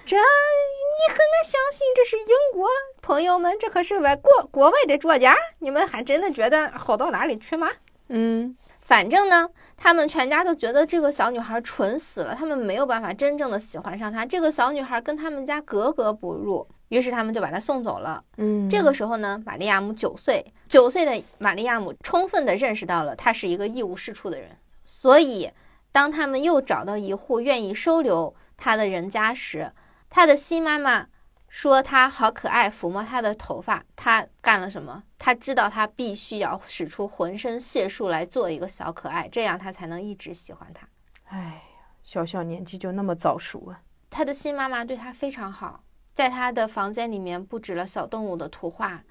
[0.05, 2.67] 这你很难相信这是英国
[3.01, 7.69] 朋友们，这可是外国国外的作家，你们还真的觉得好到哪里去吗？
[8.09, 14.25] 嗯反正呢，他们全家都觉得这个小女孩蠢死了，他们没有办法真正的喜欢上她。
[14.25, 18.23] 这个小女孩跟他们家格格不入，于是他们就把他送走了。
[18.37, 24.49] 嗯，这个时候呢，玛利亚姆九岁，九岁的玛利亚姆充分的认识到了他是一个一无是处的人，
[24.83, 25.49] 所以
[25.91, 29.71] 当他们又找到一户愿意收留他的人家时，
[30.09, 31.07] 他的新妈妈
[31.47, 33.83] 说他好可爱，抚摸他的头发。
[33.95, 35.03] 他干了什么？
[35.17, 40.87] 他知道他必须要使出浑身解数来做一个小可爱，这样他才能一直喜欢他。
[41.25, 41.61] 哎呀，
[42.03, 45.83] 小小年纪就那么早熟啊，他的新妈妈对他非常好，
[46.19, 49.01] 在他的房间里面布置了小动物的图画，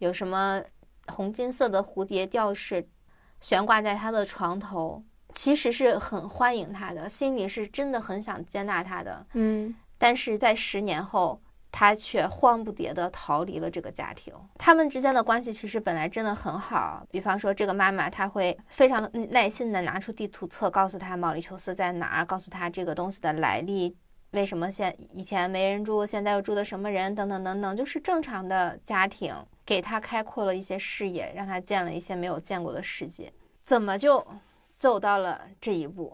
[0.00, 0.62] 有什么
[1.06, 2.86] 红金色的蝴蝶吊饰
[3.40, 5.02] 悬挂在他的床头，
[5.32, 9.26] 其实是很欢迎他的，心里是真的很想接纳他的。
[9.32, 11.40] 嗯但是在十年后，
[11.72, 14.34] 他却慌不迭地逃离了这个家庭。
[14.58, 23.96] 他们之间的关系其实本来真的很好，比方说这个妈妈，她会非常耐心地拿出地图册，告诉他毛里求斯在哪儿，告诉他这个东西的来历。
[24.32, 33.32] 为什么现以前没人住，现在又住的什么人，等等等等，就是正常的家庭，给他开阔了一些视野，让他见了一些没有见过的世界。
[33.62, 34.26] 怎么就
[34.78, 36.12] 走到了这一步？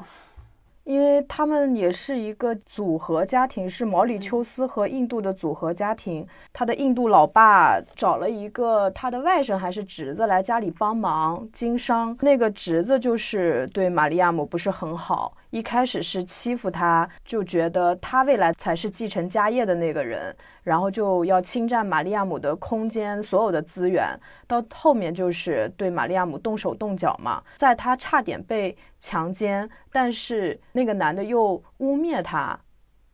[0.85, 6.27] 因为他们也是一个组合家庭，是毛里求斯和印度的组合家庭。
[6.53, 20.35] 他的印度老爸找了一个他的外甥还是侄子来家里帮忙经商，那个侄子就是对玛利亚姆不是很好，一开始是欺负他，就觉得他未来才是继承家业的那个人，
[20.65, 24.19] 然后就要侵占玛利亚姆的空间，所有的资源。
[24.49, 32.59] 到后面就是对玛利亚姆动手动脚嘛，在他差点被强奸，但是那个男的又污蔑他，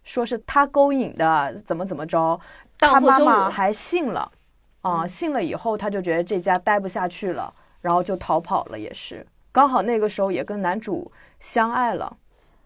[0.02, 2.40] 说是他勾引的，怎么怎么着，
[2.78, 4.32] 他妈妈还信了，
[4.80, 12.16] 啊，信了以后他就觉得这家待不下去了，然后就逃跑了，也是刚好那个时候也跟男主相爱了。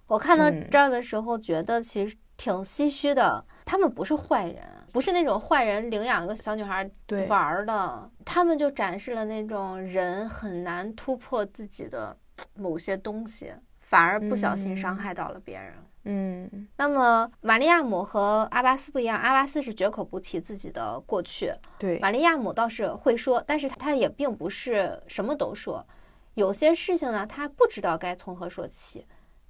[0.07, 4.63] 我看到这儿的时候觉得其实挺唏嘘的，他们不是坏人。
[4.93, 6.89] 不是那种坏人领养一个小女孩
[7.29, 12.17] 玩儿的，他们就展示了那种人很难突破自己的
[12.55, 15.75] 某些东西，反而不小心伤害到了别人。
[16.05, 25.85] 嗯，那么玛利亚姆和阿巴斯不一样，阿巴斯是绝口不提自己的过去，对，玛利亚姆倒是会说，但是他也并不是什么都说，
[26.35, 29.05] 有些事情呢，他不知道该从何说起，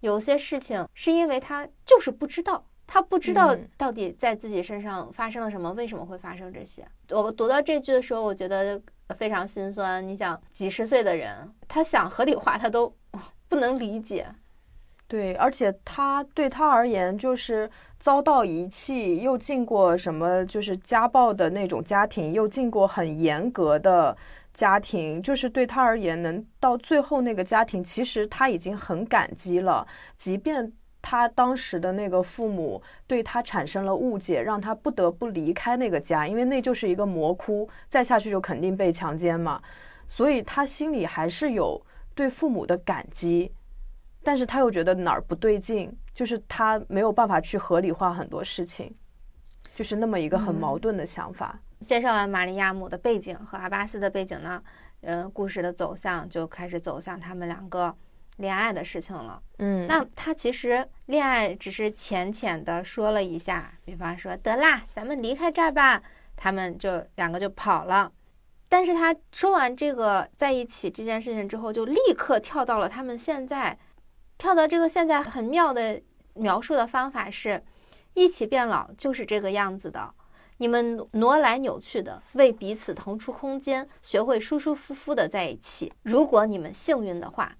[0.04, 2.62] 有些事情是因为他就是不知道。
[2.86, 6.86] 他不知道到底在自己身上发生了什么，为什么会发生这些？
[7.08, 8.78] 我读到这句的时候，我觉得
[9.16, 10.06] 非常心酸。
[10.06, 12.94] 你想，几十岁的人，他想合理化，他都
[13.48, 14.26] 不能理解。
[15.08, 24.14] 对，而且他对他而言，就是遭到遗弃，又进过什么，就是家暴的那种家庭，又进过很严格的
[24.54, 29.86] 家庭，就是对他而言，能到最后那个家庭，其实他已经很感激了，
[30.16, 30.72] 即便。
[31.06, 39.60] 他当时的那个父母对他产生了误解，让他不得不离开那个家，因为那就是一个魔窟，再下去就肯定被强奸嘛。
[40.08, 41.78] 所以他心里还是有
[42.14, 43.52] 对父母的感激，
[44.22, 48.90] 但是他又觉得哪儿不对劲，就是他没有办法去合理化很多事情，
[49.74, 51.60] 就是那么一个很矛盾的想法。
[51.84, 54.62] 介绍完玛利亚姆的背景和阿巴斯的背景呢，
[55.02, 57.94] 嗯，故事的走向就开始走向他们两个。
[58.38, 66.02] 恋爱的事情了，嗯，那他其实恋爱只是浅浅的说了一下，比方说得啦，咱们离开这儿吧，
[66.34, 68.10] 他们就两个就跑了。
[68.68, 73.78] 但是他说完这个在一起这件事情之后，就立刻跳到了他们现在，
[74.36, 76.02] 跳到这个现在很妙的
[76.34, 77.62] 描述的方法是，
[78.14, 80.12] 一起变老就是这个样子的，
[80.58, 85.92] 你们挪来扭去的，为彼此腾出空间，学会舒舒服服的在一起。
[86.02, 87.56] 如果你们幸运的话。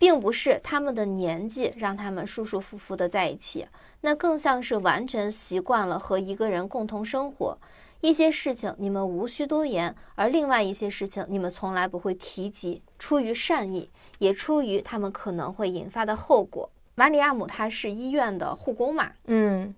[0.00, 3.66] 并不是他们的年纪让他们舒舒服服的在一起，
[4.02, 7.58] 那更像是完全习惯了和一个人共同生活。
[8.00, 13.90] 一些事情你们无需多言，而另外一些事情你们从来不会提及，出于善意，
[14.20, 16.70] 也出于他们可能会引发的后果。
[16.94, 19.74] 马里亚姆他是医院的护工嘛，嗯，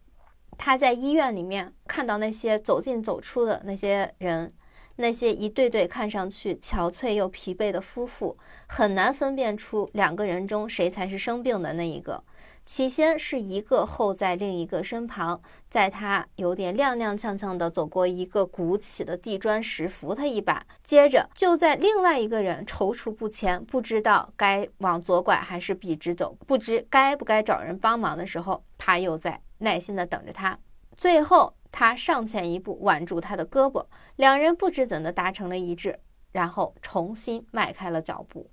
[0.63, 4.53] 他在医院里面看到那些走进走出的那些人。
[4.97, 8.37] 那些一对对看上去憔悴又疲惫的夫妇，
[8.67, 12.23] 很难分辨出两个人中谁才是生病的那一个。
[12.67, 15.41] 起先是一个候在另一个身旁，
[15.71, 20.67] 在他有点踉踉跄跄地走过一个鼓起的地砖时，扶他一把。
[20.85, 30.59] 接着就在另外一个人踌躇不前，不知道该往左拐还是笔直走，不知该不该找人帮忙的时候，他又在耐心的等着他。
[30.97, 31.55] 最后。
[31.73, 33.87] 他上前一步，挽住他的胳膊，
[34.17, 36.01] 两人不知怎的达成了一致，
[36.33, 38.51] 然后重新迈开了脚步。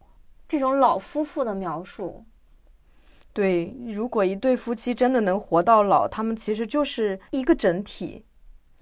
[0.48, 2.24] 这种老夫妇的描述，
[3.34, 8.24] 对，如果一对夫妻真的能活到老，他们其实就是一个整体。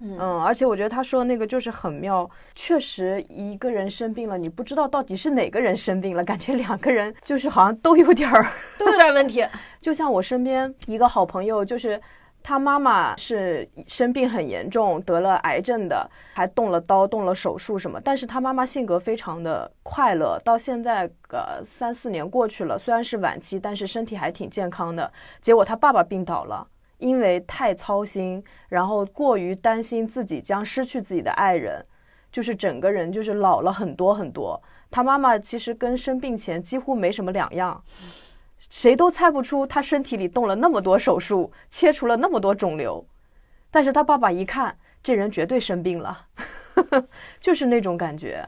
[0.00, 8.46] 嗯，而且我觉得他说的那个就是很妙，确实一个人生病了，你不知道到底是哪个人生病了，感觉两个人就是好像都有点儿，
[8.78, 9.44] 都有点问题。
[9.80, 12.00] 就像我身边一个好朋友，就是。
[12.48, 18.00] 他妈妈是生病很严重，得了癌症的，还动了刀，动了手术什么。
[18.00, 25.12] 但是他妈妈性格非常的快乐，到现在个三四年过去了，虽然是晚期，但是身体还挺健康的。
[25.40, 26.64] 结果他爸爸病倒了，
[26.98, 31.84] 因为太操心，然后过于担心自己将失去自己的爱人，
[32.32, 34.62] 就是整个人就是老了很多很多。
[34.90, 37.82] 他妈妈其实跟生病前几乎没什么两样。
[38.58, 43.06] 谁都猜不出他身体里动了那么多手术，切除了那么多肿瘤，
[43.70, 46.26] 但是他爸爸一看，这人绝对生病了，
[47.38, 48.42] 就是那种感觉。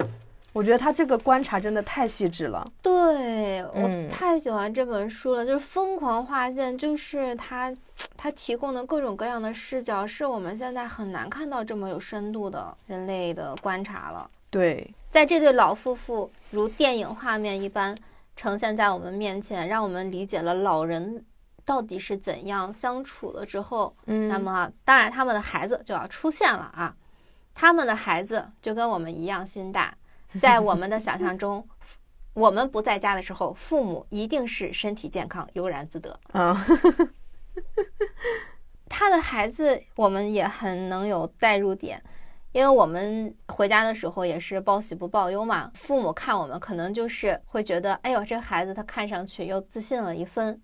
[0.59, 2.66] 我觉得他这个观察真的太细致了。
[2.82, 7.72] 对我太喜欢这本书了，就是《疯狂划线》，就是他
[8.16, 14.28] 他提供的各种各样的视角，是我们现在很难看到这么有深度的人类的观察了。
[14.50, 17.96] 对，在这对老夫妇如电影画面一般。
[18.34, 21.24] 呈现在我们面前，让我们理解了老人
[21.64, 26.94] 到底是怎样相处了之后，嗯，那么当然他们的孩子就要出现了啊，
[27.52, 29.92] 他们的孩子就跟我们一样心大，
[30.41, 31.66] 在我们的想象中，
[32.35, 36.20] 我们不在家的时候，父母一定是身体健康、悠然自得。
[36.33, 36.55] 嗯，
[38.89, 42.03] 他的孩子我们也很能有代入点。
[42.53, 50.61] 因为我们回家的时候也是报喜不报忧嘛，父母看我们可能就是会觉得，哎呦，这孩子他看上去又自信了一分。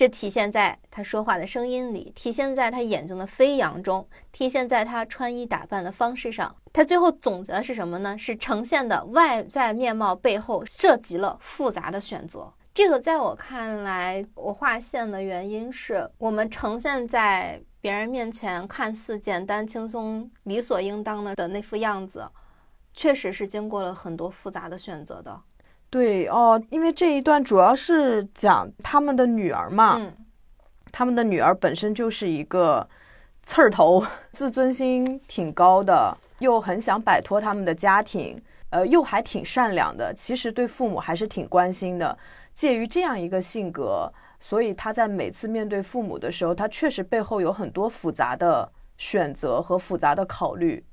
[0.00, 6.56] 这体现在他说话的声音里，体现在他眼睛的飞扬中，体现在他穿衣打扮的方式上。
[6.72, 8.16] 他最后总结的是什么呢？
[8.16, 12.50] 是呈现的外在面貌背后涉及了复杂的选择。
[12.72, 22.26] 这个在我看来，我划线的原因是我们呈现在别人面前看似简单轻松、理所应当的的那副样子，
[22.94, 25.38] 确实是经过了很多复杂的选择的。
[25.90, 30.12] 对哦，因为这一段主要是讲他们的女儿嘛，嗯
[30.92, 32.88] 他们的女儿本身就是一个
[33.42, 42.16] 刺儿头，自尊心挺高的，又很想摆脱他们的家庭，呃，又还挺善良的，其实对父母还是挺关心的。
[42.52, 50.84] 介于这样一个性格，所以他在每次面对父母的时候，他确实背后有很多复杂的选择和复杂的考虑，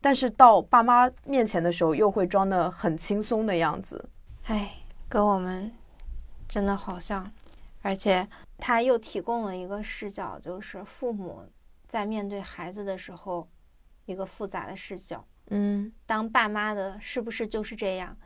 [0.00, 4.08] 但是到爸妈面前的时候，又会装的很轻松的样子。
[4.50, 5.70] 哎，跟我们
[6.48, 7.32] 真的好像，
[7.82, 8.28] 而且
[8.58, 11.44] 他又提供了一个视角，就是父母
[11.86, 13.48] 在面对孩子的时候，
[14.06, 15.24] 一个复杂的视角。
[15.50, 18.16] 嗯当爸妈的是不是就是这样？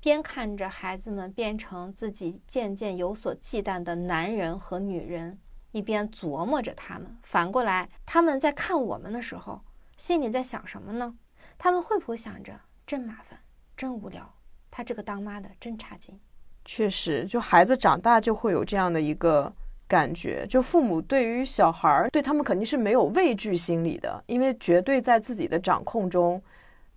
[0.00, 5.38] 边看着孩子们变成自己渐渐有所忌惮的男人和女人，
[5.72, 7.14] 一边琢磨着他们。
[7.20, 9.60] 反过来，他们在看我们的时候，
[9.98, 11.14] 心里在想什么呢？
[11.58, 13.38] 他们会不会想着真麻烦，
[13.76, 14.33] 真无聊？
[14.76, 16.18] 他这个当妈的真差劲。
[16.64, 19.52] 确实，就孩子长大就会有这样的一个
[19.86, 26.42] 感觉，就父母对于小孩儿，对他们肯定是没有畏惧心理的，因为绝对在自己的掌控中。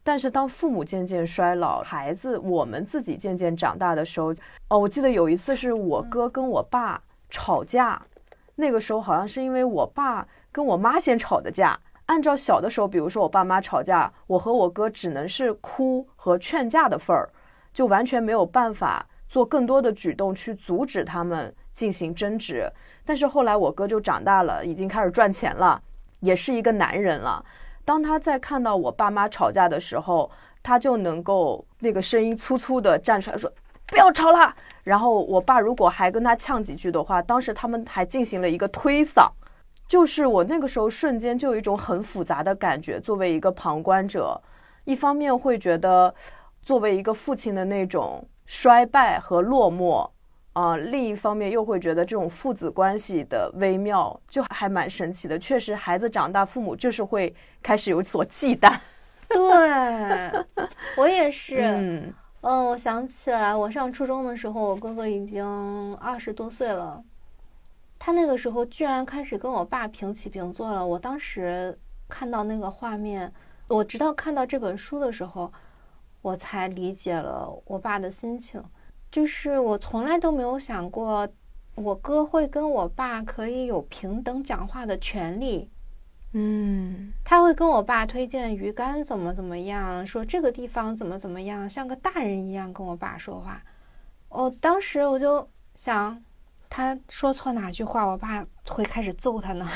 [0.03, 4.33] 但是当父母渐渐衰老，孩子我们自己渐渐长大的时候，
[4.69, 6.99] 哦，我记得有一次是我哥跟我爸
[7.29, 8.01] 吵架，
[8.55, 11.79] 那个时候好像是因为我爸跟我妈先吵的架。
[12.07, 17.29] 按照小的时候，比如说我爸妈吵架，我和我哥只能是哭和劝架的份儿，
[17.77, 22.67] 就完全没有办法做更多的举动去阻止他们进行争执。
[23.05, 25.79] 但是后来我哥就长大了，已经开始赚钱了，
[26.21, 27.45] 也是一个男人了。
[27.85, 30.31] 当他在看到我爸妈吵架的时候，
[30.63, 33.47] 他就能够那个声音粗粗的站出来说
[33.85, 39.29] ：“不要吵啦！”然后我爸如果还跟他呛几句的话，当时他们还进行了一个推搡。
[39.87, 44.41] 就是我那个时候瞬间就有一种很复杂的感觉，作为一个旁观者，
[44.85, 46.11] 一方面会觉得
[46.67, 50.09] 作为一个父亲的那种衰败和落寞，
[50.51, 55.39] 啊、另一方面又会觉得这种父子关系的微妙，就还蛮神奇的。
[55.39, 58.77] 确实，孩子长大，父母就是会开始有所忌惮。
[59.29, 60.45] 对，
[60.97, 61.61] 我也是。
[61.61, 67.01] 嗯嗯，我想起来，我上初中的时候，我哥哥已经二十多岁了。
[67.97, 70.85] 他那个时候居然开始跟我爸平起平坐了。
[70.85, 73.31] 我当时看到那个画面，
[73.69, 75.49] 我直到看到这本书的时候，
[76.21, 78.61] 我才理解了我爸的心情。
[79.11, 81.27] 就是我从来都没有想过，
[81.75, 85.69] 我哥会跟我爸可以有平等讲话的权利。
[86.33, 93.63] 嗯他会跟我爸推荐鱼竿怎么怎么样，说这个地方怎么怎么样，像个大人一样跟我爸说话。
[94.27, 96.21] 我当时我就想，
[96.69, 99.65] 他说错哪句话，我爸会开始揍他呢。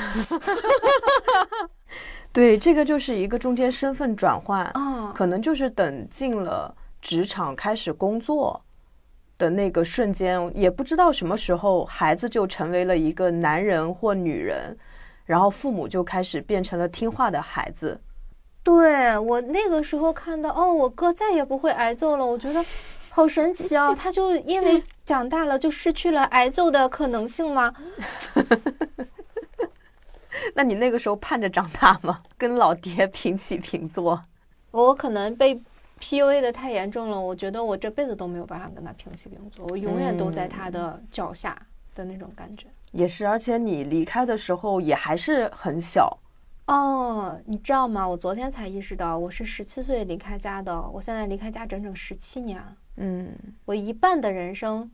[2.34, 4.64] 对，这个就是一个中间身份转换。
[4.74, 8.62] 啊、可能就是等进了职场开始工作
[9.38, 14.78] 的那个瞬间，也不知道什么时候孩子就成为了一个男人或女人，
[15.26, 18.00] 然后父母就开始变成了听话的孩子。
[18.64, 22.64] 对我那个时候看到，哦，我哥再也不会挨揍了，我觉得
[23.10, 23.96] 好神奇哦！
[23.98, 27.74] 他就因为 长大了就失去了挨揍的可能性吗？
[30.56, 32.22] 那你那个时候盼着长大吗？
[32.38, 34.24] 跟老爹平起平坐？
[34.72, 35.62] 我可能被
[36.00, 41.56] PUA 的太严重了，我觉得我这辈子都没有办法跟他平起平坐，我永远都在他的脚下
[41.94, 42.68] 的那种感觉。
[42.92, 46.18] 也是，而且你离开的时候也还是很小。
[46.68, 48.08] 哦，你知道吗？
[48.08, 52.62] 我昨天才意识到，我是十七岁离开家的，我现在离开家整整十七年，
[52.98, 53.34] 嗯，
[53.66, 54.90] 我一半的人生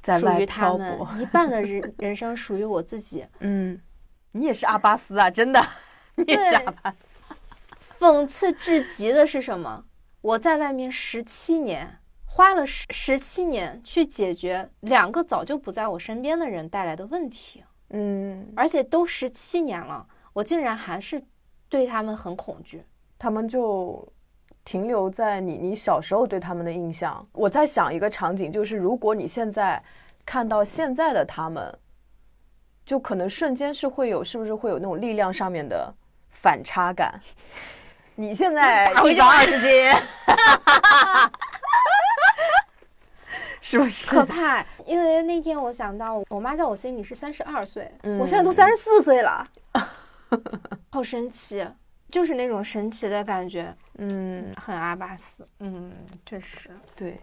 [0.00, 3.24] 在外属于他漂们泊。，一半的人人生属于我自己。
[3.40, 3.78] 嗯，
[4.32, 5.64] 你也是阿巴斯啊，真的，
[6.16, 6.96] 你也是阿巴斯。
[7.98, 9.84] 讽刺至极的是什么？
[10.20, 21.22] 我在外面十七年，花了十十七年去解决两个早就不在我身边的人带来的问题，嗯，而且都十七年了，我竟然还是
[21.68, 22.84] 对他们很恐惧。
[23.18, 24.06] 他们就
[24.64, 27.24] 停留在你你小时候对他们的印象。
[27.32, 29.80] 我在想一个场景，就是如果你现在
[30.26, 31.78] 看到现在的他们，
[32.84, 35.92] 就可能瞬间是会有，是不是会有那种力量上面的
[36.30, 37.20] 反差感？
[38.14, 39.90] 你现在 一百二十斤，
[43.60, 44.10] 是不是？
[44.10, 44.64] 可怕。
[44.84, 49.46] 因为那天我想到，我妈在我心里是三十二岁，嗯我现在都三十四岁了，
[50.90, 51.66] 好神奇，
[52.10, 55.46] 就是那种神奇的感觉，嗯，很阿巴斯。
[55.60, 55.92] 嗯，
[56.26, 56.70] 确实。
[56.96, 57.18] 对，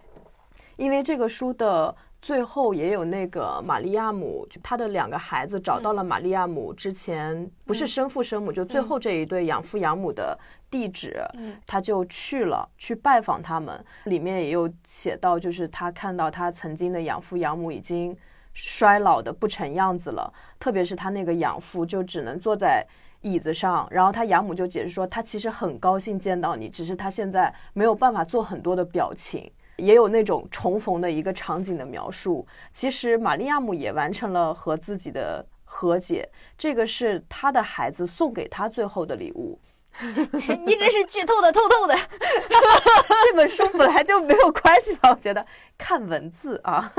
[0.76, 10.38] 因为这个书的最后也有那个玛利亚姆，就他的两个孩子找到了玛利亚姆之前不是生父生母，就最后这一对养父养母的
[10.70, 13.82] 地址，嗯他就去了去拜访他们。
[14.04, 18.16] 里面也有写到，就是他看到他曾经的养父养母已经
[18.52, 22.86] 衰老的不成样子了，特别是他那个养父就只能坐在。
[23.22, 29.52] 椅子上，然后他养母就解释说，他其实很高兴见到你，只是他现在没有办法做很多的表情。
[29.80, 32.46] 也有那种重逢的一个场景的描述。
[32.72, 36.28] 其实玛利亚姆也完成了和自己的和解，
[36.58, 39.58] 这个是他的孩子送给他最后的礼物。
[40.00, 41.94] 你这是剧透的透透的。
[43.24, 45.10] 这本书本来就没有关系吧？
[45.10, 45.44] 我觉得
[45.76, 46.92] 看文字啊，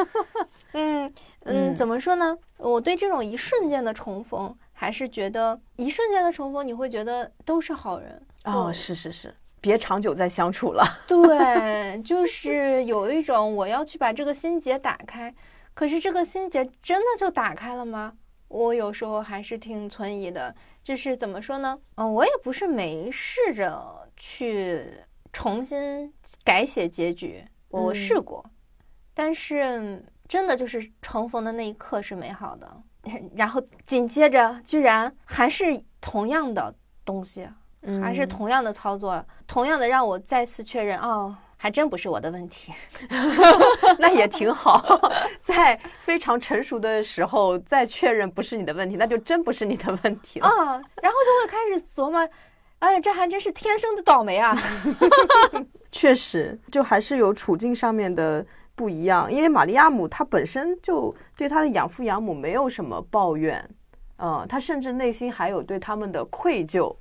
[0.73, 1.05] 嗯
[1.45, 2.37] 嗯，嗯怎么说呢？
[2.57, 8.21] 我对这种一瞬间的重逢，还是觉得一瞬间的重逢，你会觉得都是好人。
[8.43, 10.83] 哦，是是是，别长久再相处了。
[11.07, 15.33] 对，就是有一种我要去把这个心结打开，
[15.73, 18.13] 可是这个心结真的就打开了吗？
[18.49, 20.53] 我有时候还是挺存疑的。
[20.83, 21.77] 就是怎么说呢？
[21.93, 24.83] 嗯，我也不是没试着去
[25.31, 26.11] 重新
[26.43, 28.43] 改写结局，我嗯试过，
[29.13, 32.83] 但是真的就是重逢的那一刻是美好的，
[33.37, 36.73] 然后紧接着居然还是同样的
[37.05, 37.47] 东西，
[38.01, 42.71] 还是嗯同样的操作，同样的让我再次确认，哦，还真不是我的问题。
[43.99, 44.83] 那也挺好，
[45.43, 50.47] 在非常成熟的时候再确认不是你的问题，那就真不是你的问题了。
[50.47, 50.53] 啊，
[51.01, 52.27] 然后就会开始琢磨，
[52.79, 54.55] 哎呀，这还真是天生的倒霉啊！
[55.91, 59.31] 确实，就还是有处境上面的不一样。
[59.31, 63.69] 因为玛利亚姆她本身就对她的养父养母没有什么抱怨，
[64.17, 66.95] 嗯，她甚至内心还有对他们的愧疚，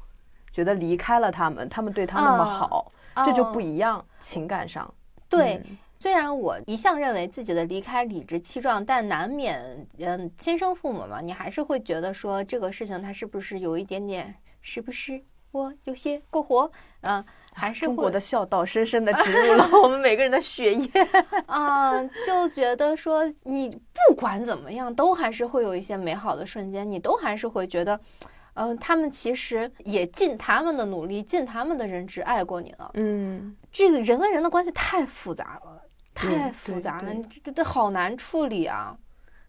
[0.53, 2.93] 觉得离开了他们，他们对他那么啊好，
[3.25, 4.93] 这就不哦一样，情感上。
[5.29, 15.23] 对，嗯虽然我一向认为自己的离开理直气壮，但难免，嗯，亲生父母嘛，你还是会觉得说这个事情他是不是有一点点，是不是
[15.53, 16.71] 我有些过火？
[17.03, 17.23] 嗯、
[17.53, 20.89] 还是会中国的孝道深深的植入了 我们每个人的血液。
[21.45, 28.01] 啊、就觉得说你不管怎么样，都还是会有一些美好的瞬间，你都还是会觉得，
[28.63, 32.91] 嗯、他们其实也尽他们的努力，尽他们的人知爱过你了。
[32.95, 35.83] 嗯，这个人跟人的关系太复杂了，
[36.13, 38.95] 太复杂了，这这这好难处理啊。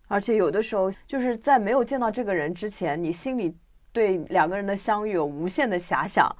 [0.07, 3.53] 而且有的时候就是在没有见到这个人之前，你心里
[3.91, 6.33] 对两个人的相遇有无限的遐想，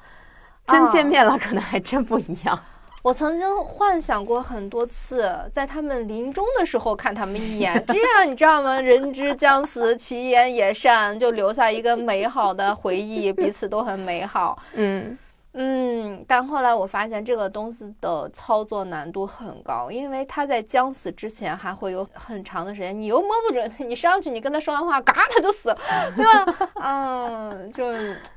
[0.67, 2.57] 真见啊面了，可能还真不一样。
[3.01, 8.79] 我曾经幻想过很多次，在他们临终的时候看他们一眼，这样你知道吗？
[8.79, 14.61] 人之将死，其言也善，就留下一个美好的回忆，彼此都很美好。
[14.73, 15.17] 嗯，
[15.53, 25.77] 嗯，但后来我发现这个东西的操作难度很高，因为他在将死之前还会有很长的时间，你又摸不准，你上去你跟他说完话，嘎他就死了，
[26.15, 26.71] 对吧？
[26.81, 27.85] 嗯，就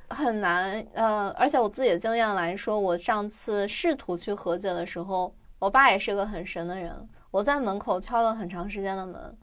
[0.09, 0.85] 很难。
[0.95, 9.37] 呃，而且我自己的经验来说，我上次试图去和解的时候，我爸也是个很神的人，我在门口敲了很长时间的门，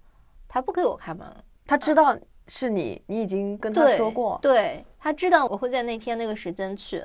[0.50, 1.26] 他不给我开门。
[1.66, 2.18] 他知道
[2.50, 4.38] 是你，你已经跟他，说过。
[4.42, 7.02] 对他知道我会在那天那个时间去，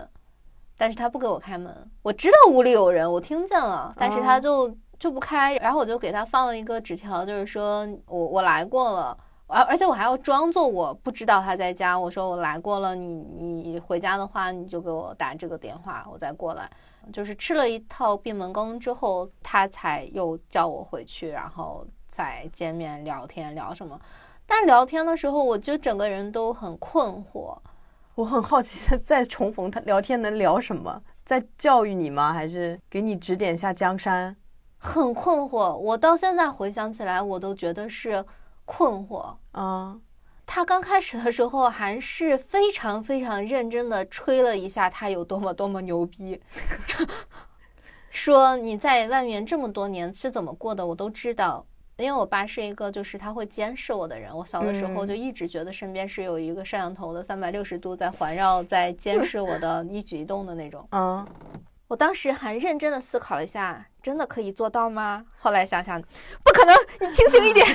[0.77, 1.91] 但是他不给我开门。
[2.03, 5.57] 我知道屋里有人，我听见了，但是他哦就就不开。
[5.57, 9.17] 然后我就给他放了一个纸条，就是说我我来过了，
[9.47, 11.99] 而而且我还要装作我不知道他在家。
[11.99, 16.71] 我说我来过了，你你回家的话，你就给我打这个电话，我再过来。
[17.13, 24.01] 就是吃了一套闭门羹之后，他才又叫我回去，然后再见面聊天聊什么。
[24.45, 27.57] 但聊天的时候，我就整个人都很困惑。
[28.17, 31.03] 我很好奇， 再重逢他聊天能聊什么？
[31.25, 32.33] 在教育你吗？
[32.33, 34.35] 还是给你指点下江山？
[34.79, 35.75] 很困惑。
[35.77, 38.25] 我到现在回想起来，我都觉得是
[38.65, 39.37] 困惑。
[39.53, 39.99] 啊，
[40.47, 46.41] 他刚开始的时候还是非常非常认真的吹了一下他有多么多么牛逼，
[48.11, 51.67] 说你在外面这么多年是怎么过的，我都知道。
[51.99, 60.87] 因为我爸是一个就是他会监视我的人，我小的时候嗯就一直觉得身边是有一个摄像头的，三百六十度在环绕、在监视我的一举一动的那种。
[60.93, 61.27] 嗯，
[61.89, 65.25] 我当时还认真的思考了一下，真的可以做到吗？
[65.39, 65.99] 后来想想，
[66.45, 67.67] 不可能，你清醒一点。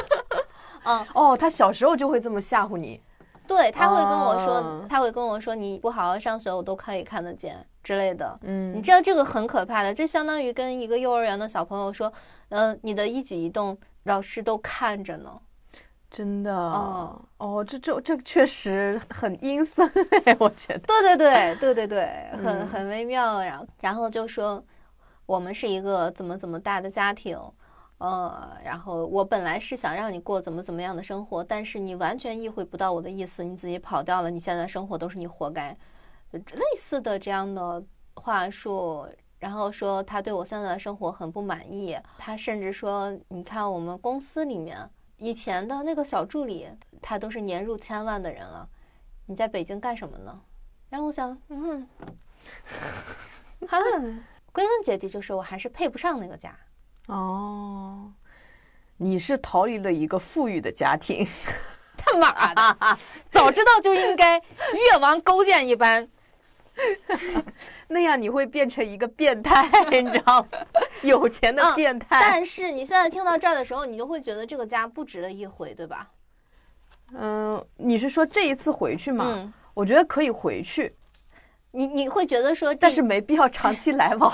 [0.84, 3.00] 嗯，哦，他小时候就会这么吓唬你。
[3.46, 8.38] 对他会跟我说，哦他会跟我说你不好好上学，我都可以看得见之类的。
[8.42, 12.12] 嗯你嗯，知道这个很可怕的，这相当于跟一个幼儿园的小朋友说，
[12.50, 15.40] 嗯、你的一举一动老师都看着呢。
[16.10, 19.86] 真的哦哦，这这这确实很阴森
[20.24, 20.78] 哎，我觉得。
[20.78, 23.42] 对对对对对对， 很嗯很微妙。
[23.42, 24.64] 然后然后就说
[25.26, 27.38] 我们是一个怎么怎么大的家庭，
[27.98, 35.76] 呃，然后我本来是想让你过怎么怎么样的生活，但是你完全意会不到我的意思，你自己跑掉了，你现在生活都是你活该，
[36.32, 37.82] 类似的这样的
[38.14, 39.06] 话术。
[39.40, 44.76] 然后说他对我现在的生活很不满意，他甚至说，你看我们公司里面
[45.16, 46.68] 以前的那个小助理，
[47.00, 48.68] 他都是年入千万的人了，
[49.26, 50.40] 你在北京干什么呢？
[50.90, 51.88] 然后我想，嗯，
[53.68, 53.78] 哈，
[54.50, 56.52] 归根结底就是我还是配不上那个家。
[57.06, 58.12] 哦，
[58.96, 61.24] 你是逃离了一个富裕的家庭。
[61.96, 62.98] 他妈的，
[63.30, 66.08] 早知道就应该越王勾践一般。
[67.88, 70.48] 那样你会变成一个变态，你知道吗？
[71.02, 72.20] 有钱的嗯变态。
[72.20, 76.08] 但是你现在听到这儿的时候，你就会觉得这个家不值得一回，对吧？
[77.14, 79.24] 嗯，你是说这一次回去吗？
[79.28, 80.94] 嗯，我觉得可以回去，
[81.72, 84.32] 你你会觉得说，但是没必要长期来往，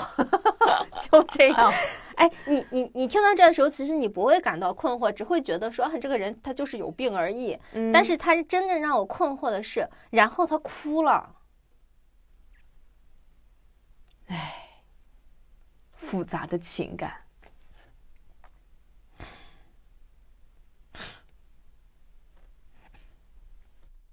[1.09, 1.73] 就这样。
[2.15, 7.57] 哎，你你你听到这儿的时候，其实你不会感到困惑，只会觉得说，啊，这个人他就是有病而已。
[7.73, 11.29] 嗯但是他真正让我困惑的是，然后他哭了。
[15.95, 17.13] 复杂的情感。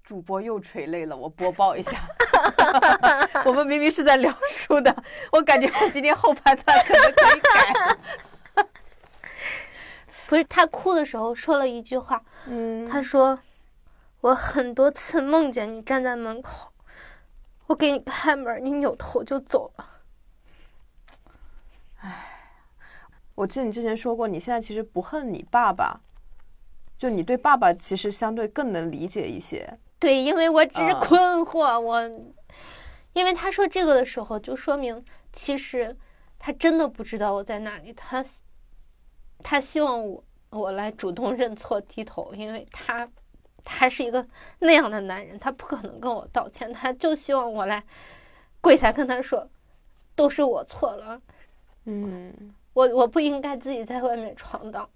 [0.03, 2.05] 主播又垂泪了，我播报一下。
[3.45, 8.67] 我们明明是在聊书的，我感觉我今天后半段可能可以改。
[10.27, 13.39] 不是他哭的时候说了一句话，嗯，他说
[14.21, 16.71] ：“我很多次梦见你站在门口，
[17.67, 19.92] 我给你开门，你扭头就走了。
[23.35, 25.99] 我记得你之前说过，你现在其实不恨你爸爸，
[26.97, 32.01] 就你对爸爸其实相对更能理解一些。”对，因为我只是啊困惑，我
[33.13, 35.95] 因为他说这个的时候，就说明其实
[36.37, 38.23] 他真的不知道我在哪里，他
[39.39, 43.07] 他希望我我来主动认错低头，因为他
[43.63, 44.27] 他是一个
[44.59, 47.81] 那样的男人，他不可能跟我道歉，他就希望我来
[48.59, 49.49] 跪下跟他说，
[50.15, 51.21] 都是我错了，
[51.85, 54.89] 嗯，我我不应该自己在外面闯荡，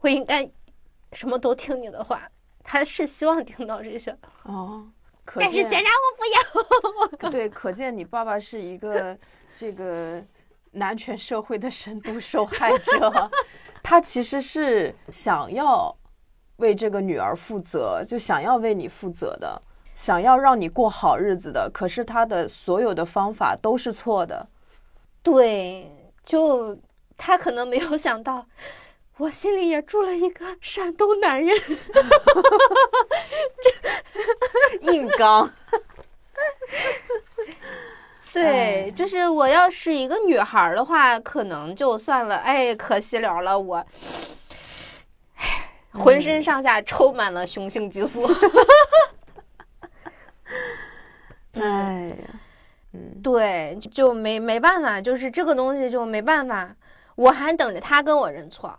[0.00, 0.48] 我应该
[1.12, 2.28] 什么都听你的话。
[2.64, 4.86] 他是希望听到这些，哦，
[5.24, 7.30] 可但是见显然我不要。
[7.30, 9.18] 对，可见你爸爸是一个
[9.58, 10.22] 这个
[10.70, 13.30] 男权社会的深度受害者，
[13.82, 15.92] 他其实是想要
[16.58, 19.60] 为这个女儿负责，就想要为你负责的，
[19.96, 21.68] 想要让你过好日子的。
[21.74, 24.48] 可是他的所有的方法都是错的。
[25.20, 25.90] 对，
[26.24, 26.78] 就
[27.16, 28.46] 他可能没有想到，
[29.18, 31.56] 我心里也住了一个山东男人。
[34.82, 35.52] 硬刚
[38.32, 43.86] 对，就是我要是一个女孩儿的话，可能就算了，哎，可惜了了，我，
[45.36, 48.26] 唉浑身上下充满了雄性激素。
[51.52, 52.40] 哎呀，
[52.92, 56.76] 嗯，对，就没没办法，就是这个东西就没办法，
[57.16, 58.78] 我还等着他跟我认错，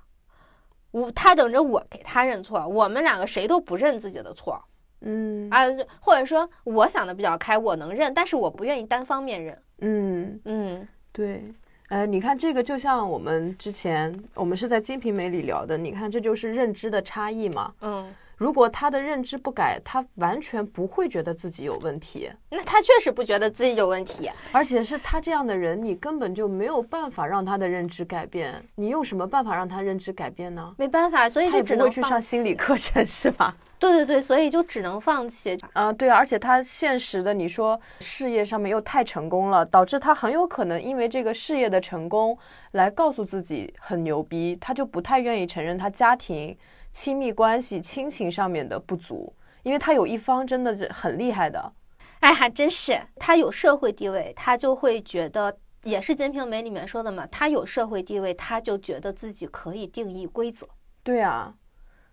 [0.92, 4.64] 我他等着我给他认错，我们两个谁都不认自己的错。
[5.06, 5.66] 嗯啊，
[6.00, 9.62] 或者说我想的比较开，我能认，但是我不愿意单方面认。
[9.80, 11.44] 嗯，嗯对。
[11.90, 17.74] 呃，你看这个就像我们之前我们是在《金瓶梅》里聊的，你看这就是认知的差异嘛。
[17.82, 18.12] 嗯，
[18.44, 24.30] 如果他的认知不改，他完全不会觉得自己有问题，那他确实不觉得自己有问题。
[24.52, 28.62] 而且是他这样的人，你根本就没有办法让他的认知改变。
[28.76, 30.76] 你用什么办法让他认知改变呢？
[30.78, 32.54] 没办法，所以他只能去上心理。
[32.54, 33.56] 课程，是吧？
[33.80, 35.58] 对对对，所以就只能放弃。
[35.72, 42.38] 啊、对啊，而且他现实的，你说事业上面又太成功了，导致他很有可能因为这个事业的成功
[42.72, 46.58] 来告诉自己很牛逼，他就不太愿意承认他家庭、
[46.94, 51.74] 亲密关系、亲情上面的不足，因为他有一方真的是很厉害的。
[52.20, 60.66] 哎，还真是，他有社会地位，他就会觉得，也是《金瓶梅》里面说的嘛，他有社会地位，他就觉得自己可以定义规则。
[61.04, 61.54] 对啊，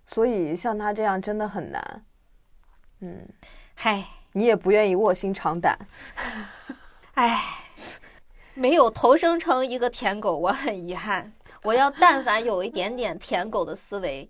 [0.09, 2.05] 所以像他这样真的很难。
[3.03, 3.29] 嗯，
[3.75, 5.79] 嗨，你也不愿意卧薪尝胆。
[7.15, 7.41] 哎，
[8.55, 11.33] 没有投生成一个舔狗，我很遗憾。
[11.63, 14.29] 我要但凡有一点点舔狗的思维，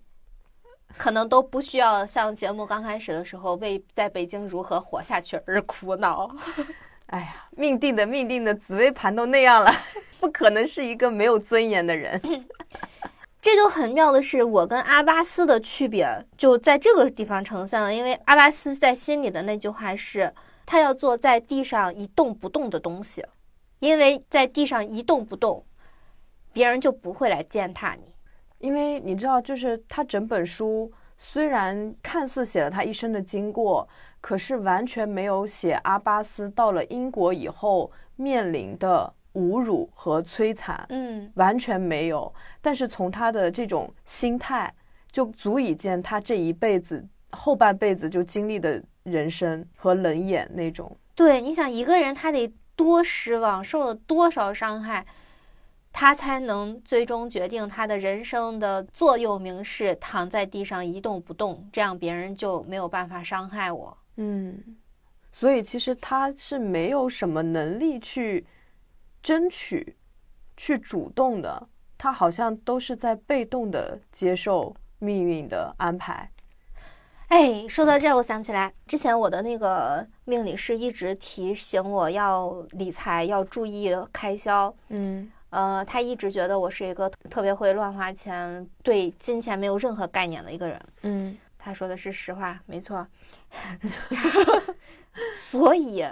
[0.97, 6.31] 可能都不需要像节目刚开始的时候为在北京如何活下去而苦恼。
[7.07, 9.73] 哎呀，命定的命定的，紫薇盘都那样了，
[10.21, 12.21] 不可能是一个没有尊严的人。
[13.43, 17.93] 这就很妙的是，我跟阿巴斯的区别就在这个地方呈现了。
[17.93, 20.33] 因为阿巴斯在心里的那句话是，
[20.67, 23.25] 他要做在地上一动不动的东西，
[23.79, 25.65] 因为在地上一动不动，
[26.53, 28.10] 别人就不会来践踏你。
[28.61, 33.87] 因为你知道，就是他整本书虽然看似写了他一生的经过，
[34.21, 39.13] 可是完全没有写阿巴斯到了英国以后面临的。
[39.35, 42.35] 侮辱和摧残，嗯，完全没有。
[42.61, 44.75] 但是从他的这种心态，
[45.13, 50.97] 就足以见他这一辈子后半辈子就经历的人生和冷眼那种。
[51.15, 55.07] 对，你想一个人他得多失望，受了多少伤害，
[55.93, 63.97] 他才能最终决定他的人生的座右铭是躺在地上一动不动，这样别人就没有办法伤害我。
[64.17, 64.77] 嗯，
[65.33, 68.47] 所以其实他是没有什么能力去。
[69.23, 69.99] 争取，
[70.57, 71.69] 去主动的，
[71.99, 76.31] 他好像都是在被动的接受命运的安排。
[77.29, 84.75] 哎，说到这，我想起来，之前我的那个命理师一直提醒我要理财，要注意开销。
[84.89, 90.81] 嗯，呃，他一直觉得我是一个特别会乱花钱、对金钱没有任何概念的一个人。
[91.03, 93.07] 嗯，他说的是实话，没错。
[95.35, 96.05] 所以。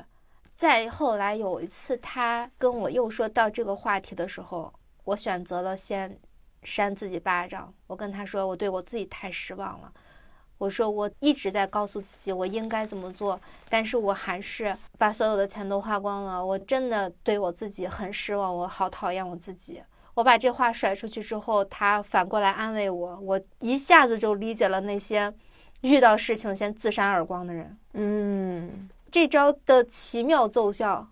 [0.56, 4.74] 再后来有一次，他跟我又说到这个话题的时候，
[5.04, 6.18] 我选择了先
[6.64, 7.72] 扇自己巴掌。
[7.86, 9.92] 我跟他说，我对我自己太失望了。
[10.58, 16.44] 我说我一直在告诉自己我应该怎么做，但是我还是把所有的钱都花光了。
[16.44, 19.80] 我真的对我自己很失望，我好讨厌我自己。
[20.14, 25.32] 我把这话甩出去之后，他反过来安慰我，我一下子就理解了那些
[25.82, 27.78] 遇到事情先自扇耳光的人。
[27.94, 28.88] 嗯。
[29.10, 31.08] 这招的奇妙奏效，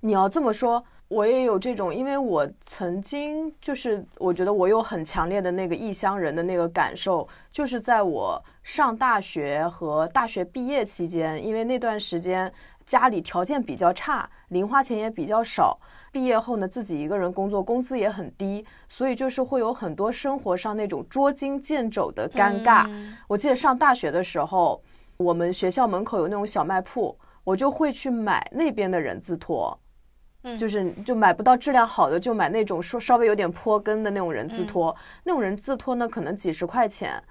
[0.00, 12.50] 你要这么说，我也有这种，因为我曾经就是，我觉得我有很强烈的那个异乡人的那个感受，就是在我上大学和大学毕业期间，因为那段时间
[12.86, 15.78] 家里条件比较差，零花钱也比较少，
[16.10, 22.90] 毕业后呢自己一个人工作，工资也很低，所以就是会有很多生活上那种捉襟见肘的尴尬。
[23.28, 24.82] 我记得上大学的时候。
[25.18, 29.78] 我们学校门口有那种小卖铺，我就会去买那边的人字拖，
[30.42, 34.94] 嗯，就是就买不到质量好的，就买那种说稍微有点坡跟的那种人字拖。
[35.24, 37.22] 那种人字拖呢，可能几十块钱。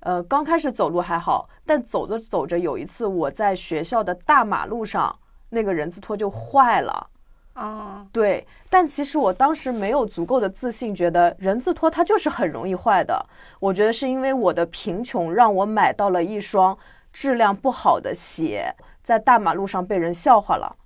[0.00, 5.14] 呃，刚开始走路还好，但走着走着，有一次我在学校的大马路上，
[5.50, 7.08] 那个人字拖就坏了。
[7.54, 13.26] 啊，对，但其实我当时没有足够的自信，觉得人字拖它就是很容易坏的。
[13.58, 16.76] 我觉得是因为我的贫穷让我买到了一双。
[17.12, 20.76] 质量不好的鞋在大马路上被人笑话了，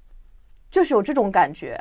[0.74, 1.80] 就是有这种感觉。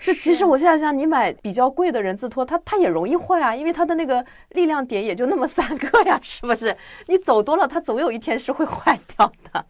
[0.00, 6.76] 是，其实我现在想，你买比较贵的人字拖，它它也容易坏啊，因为它的那个力量点也就那么三个呀， 是不是？
[7.06, 9.64] 你走多了，它总有一天是会坏掉的。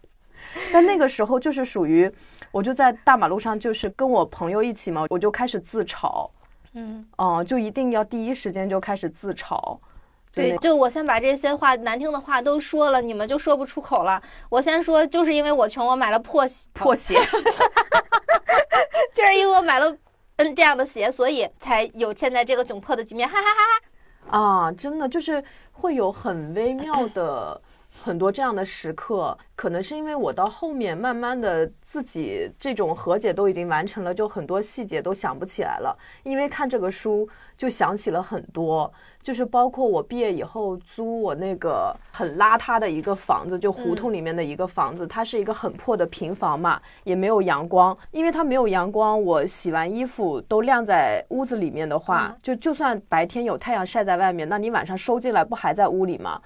[0.73, 2.11] 但那个时候就是属于，
[2.51, 6.31] 我就在大马路上，就是跟我朋友一起嘛，我就开始自嘲，
[6.73, 9.79] 嗯，哦，就一定要第一时间就开始自嘲。
[10.33, 14.23] 对，就我先把这些话难听的话都说了，你们就说不出口了。
[14.51, 17.19] 我先说，就是因为我穷，我买了破破鞋，
[19.14, 19.97] 就是因为我买了
[20.37, 23.55] 嗯这样的鞋，所以才有现在这个窘迫的局面，哈哈哈
[24.31, 24.39] 哈！
[24.39, 27.61] 啊，真的就是会有很微妙的。
[28.03, 35.96] 很多这样的时刻，可能是因为我到后面慢慢的自己这种和解都已经完成了，就很多细节都想不起来了。
[36.22, 38.90] 因为看这个书就想起了很多，
[39.22, 47.96] 就是包括我毕业以后租我那个很邋遢的一个房子，就胡同里面的一个房子，它是一个很破的平房嘛，也没有阳光。
[48.12, 56.40] 因为它没有阳光，我洗完衣服都晾在屋子里面的话，就就算白天有太阳晒在外面，那你晚上收进来不还在屋里吗？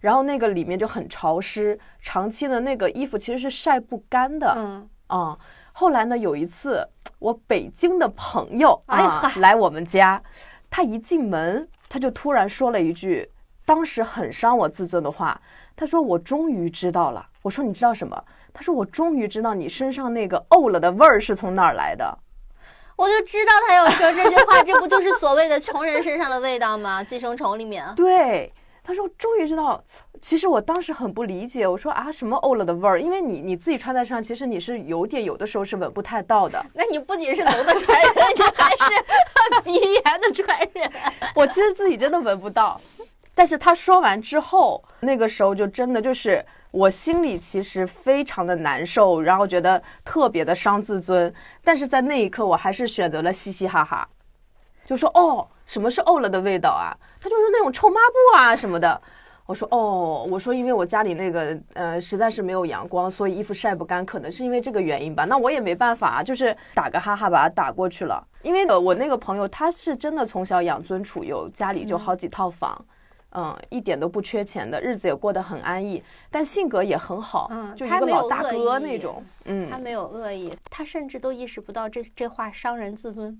[0.00, 4.52] 然后那个里面就很潮湿，长期的那个衣服其实是晒不干的。
[4.56, 5.38] 嗯啊，
[5.72, 6.86] 后来呢，有一次
[7.18, 10.22] 我北京的朋友啊来我们家，
[10.68, 13.30] 他一进门他就突然说了一句，
[13.64, 15.40] 当时很伤我自尊的话。
[15.74, 18.20] 他说：“我终于知道了。”我说：“你知道什么？”
[18.52, 22.18] 他说：“我终于知道你身上那个呕了的味儿是从哪儿来的。”
[22.96, 27.00] 我就知道他要说这句话，这不就是所谓的穷人身上的味道吗？
[27.06, 27.94] 寄生虫里面。
[27.94, 28.52] 对。
[28.88, 29.84] 他说：“终于知道，
[30.22, 31.68] 其实我当时很不理解。
[31.68, 32.98] 我说啊，什么欧了的味儿？
[32.98, 36.64] 因为你你自己穿在身上，其实你是有点，有的时候是闻不太到的。
[36.72, 40.90] 那你不仅是龙的传人，你还是 鼻炎的传人。
[41.34, 42.80] 我其实自己真的闻不到，
[43.34, 51.30] 但是他说完之后，那个时候就真的就是我心里其实非常的难受，然后觉得特别的伤自尊。
[51.62, 54.08] 但是在那一刻，我还是选择了嘻嘻哈哈，
[54.86, 56.96] 就说哦，什么是欧了的味道啊？
[57.20, 58.98] 他就是那种臭抹布啊什么的。
[59.44, 65.26] 我说哦，我说因为我家里那个呃实在是没有阳光，所以衣服晒不干，可能是因为这个原因吧。
[65.26, 68.26] 那我也没办法，就是打个哈哈把它打过去了。
[68.42, 72.82] 因为呃我那个朋友他是真的从小养尊处优，家里就好几套房，
[73.32, 83.38] 嗯，一点都不缺钱的，日子也过得很安逸，但性格也很好，嗯，就一个老大哥那种，嗯，他没有恶意，他甚至都意识不到这这话伤人自尊。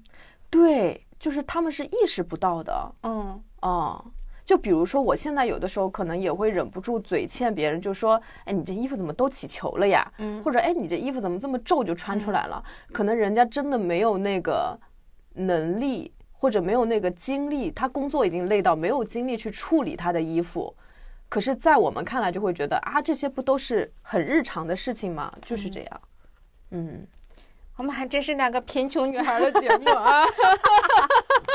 [0.50, 4.04] 对，就是他们是意识不到的，嗯哦，
[4.44, 12.62] 就比如说，我现在有的时候可能也会忍不住嘴欠别人，就说：“哎，你这衣服怎么都起球了呀？”嗯或者“哎，你这衣服怎么这么皱就穿出来了？”
[12.92, 14.78] 可能人家真的没有那个
[15.34, 20.74] 能力，或者没有那个精力，他工作已经累到没有精力去处理他的衣服。
[21.28, 25.30] 可是，在我们看来，就会觉得啊，这些不都是很日常的事情吗？
[25.42, 26.00] 就是这样。
[26.70, 27.06] 嗯，
[27.78, 30.24] 我们还真是两个贫穷女孩的节目啊！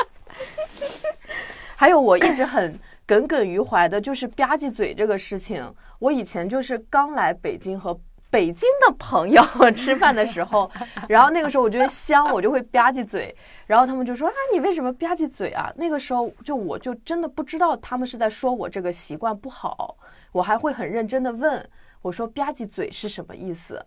[1.76, 5.70] 还有我一直很耿耿于怀的，就是吧唧嘴这个事情。
[5.98, 7.94] 我以前就是刚来北京和
[8.30, 9.44] 北京的朋友
[9.76, 10.70] 吃饭的时候，
[11.10, 15.70] 然后那个时候我觉得香，我就会吧唧嘴，然后他们就说啊，你为什么吧唧嘴啊？
[15.76, 19.94] 那个时候就我就真的不知道他们是在说我这个习惯不好，
[20.32, 21.68] 我还会很认真的问
[22.00, 23.84] 我说吧唧嘴是什么意思？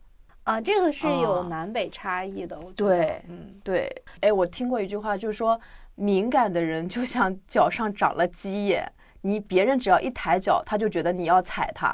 [0.48, 2.72] 啊，这个是有啊南北差异的，我。
[2.72, 5.60] 对嗯，对，哎，我听过一句话，就是说
[5.96, 8.90] 敏感的人就像脚上长了鸡眼，
[9.20, 11.94] 你别人只要一抬脚，他就觉得你要踩他。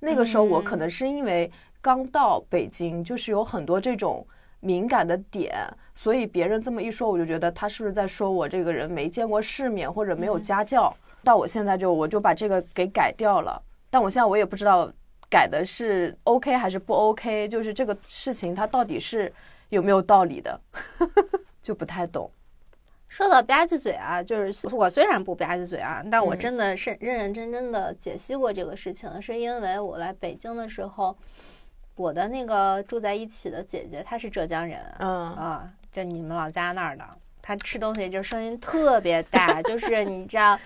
[0.00, 1.50] 那个时候我可能是因为
[1.80, 4.26] 刚到北京，就是有很多这种
[4.60, 5.54] 敏感的点，
[5.94, 10.94] 所以别人这么一说，我就觉得他是不是在说我这个人没见过世面或者没有家教。
[11.22, 14.92] 到我现在就我就把这个给改掉了，但我现在我也不知道
[15.34, 19.32] 改的是 OK 还是不 OK，就是这个事情它到底是
[19.70, 20.60] 有没有道理的，
[21.60, 22.30] 就不太懂。
[23.08, 31.16] 说到吧唧嘴啊，就是我虽然不吧唧嘴啊，但我嗯真的是认认真真的解析过这个事情，是因为我来北京的时候，
[31.96, 37.04] 我的那个住在一起的姐姐，她是浙江人嗯啊，就你们老家那儿的，
[37.42, 40.56] 她吃东西就声音特别大，就是你知道，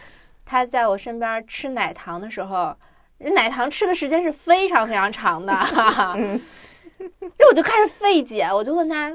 [0.45, 2.77] 她在我身边吃奶糖的时候，
[3.19, 5.53] 奶糖吃的时间是非常非常长的
[6.17, 6.41] 嗯
[7.37, 9.13] 这我就开始费解，我就问他。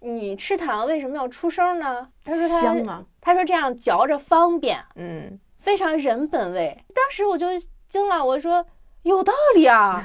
[0.00, 2.06] 你吃糖为什么要出声呢？
[2.24, 6.76] 他说他香啊，他说这样嚼着方便，嗯，非常人本味。
[6.94, 7.46] 当时我就
[7.88, 8.64] 惊了，我说
[9.02, 10.04] 有道理啊，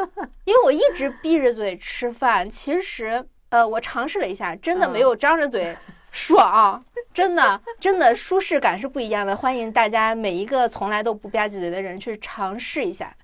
[0.44, 5.76] 因为我一直闭着嘴吃饭，其实呃，我尝试了一下，真的没有张着嘴
[6.10, 9.36] 爽，真的真的舒适感是不一样的。
[9.36, 13.14] 欢迎大家每一个从来都不吧唧嘴的人去尝试一下。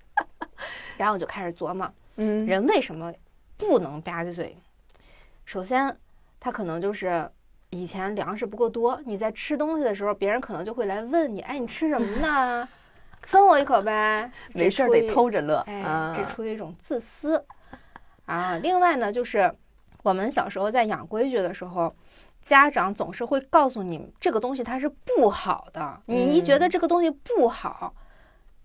[0.97, 3.13] 然后我就开始琢磨，嗯，人为什么
[3.59, 4.57] 不能吧唧嘴？
[5.45, 5.95] 首先，
[6.41, 7.29] 他可能就是
[7.71, 12.67] 以前粮食不够多，你在吃东西的时候，别人可能就会来问你：“哎，你吃什么呢？
[13.23, 14.31] 分我一口呗。
[14.55, 17.45] ”没事儿得偷着乐，哎，啊这出于一种自私
[18.25, 18.57] 啊。
[18.63, 19.53] 另外呢，就是
[20.03, 21.95] 我们小时候在养规矩的时候，
[22.47, 26.01] 家长总是会告诉你这个东西它是不好的。
[26.07, 27.93] 你一觉得这个东西不好，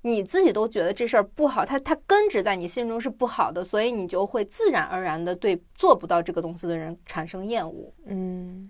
[0.03, 7.91] 你自己都觉得这事儿不好，它它根植在你心中是不好的，所以你就会自然而然的对做不到这个东西的人产生厌恶。
[8.05, 8.69] 嗯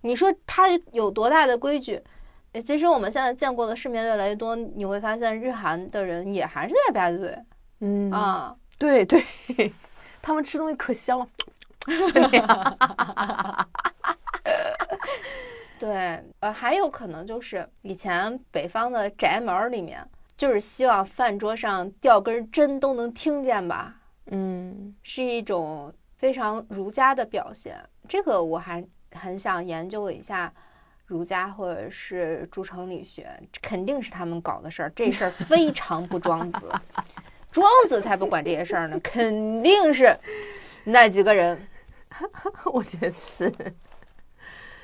[0.00, 2.02] 你说他有多大的规矩？
[2.50, 7.38] 呃其实我们现在见过的世面越来越多，你会发现日韩的人也还是在吧唧嘴
[7.78, 8.56] 嗯，啊。
[8.78, 9.24] 对对，
[10.20, 11.28] 他们吃东西可香了，
[15.78, 20.06] 对，呃，还有可能就是以前北方的宅门儿里面，
[20.36, 23.94] 就是希望饭桌上掉根针都能听见吧，
[24.26, 24.94] 嗯。
[25.02, 27.76] 是一种非常儒家的表现。
[28.06, 30.52] 这个我还很想研究一下
[31.06, 33.26] 儒家或者是诸城理学，
[33.62, 36.70] 肯定是他们搞的事儿，这事儿非常不庄子，
[37.50, 40.14] 庄子才不管这些事儿呢，肯定是
[40.84, 41.66] 那几个人。
[42.72, 43.52] 我觉得是。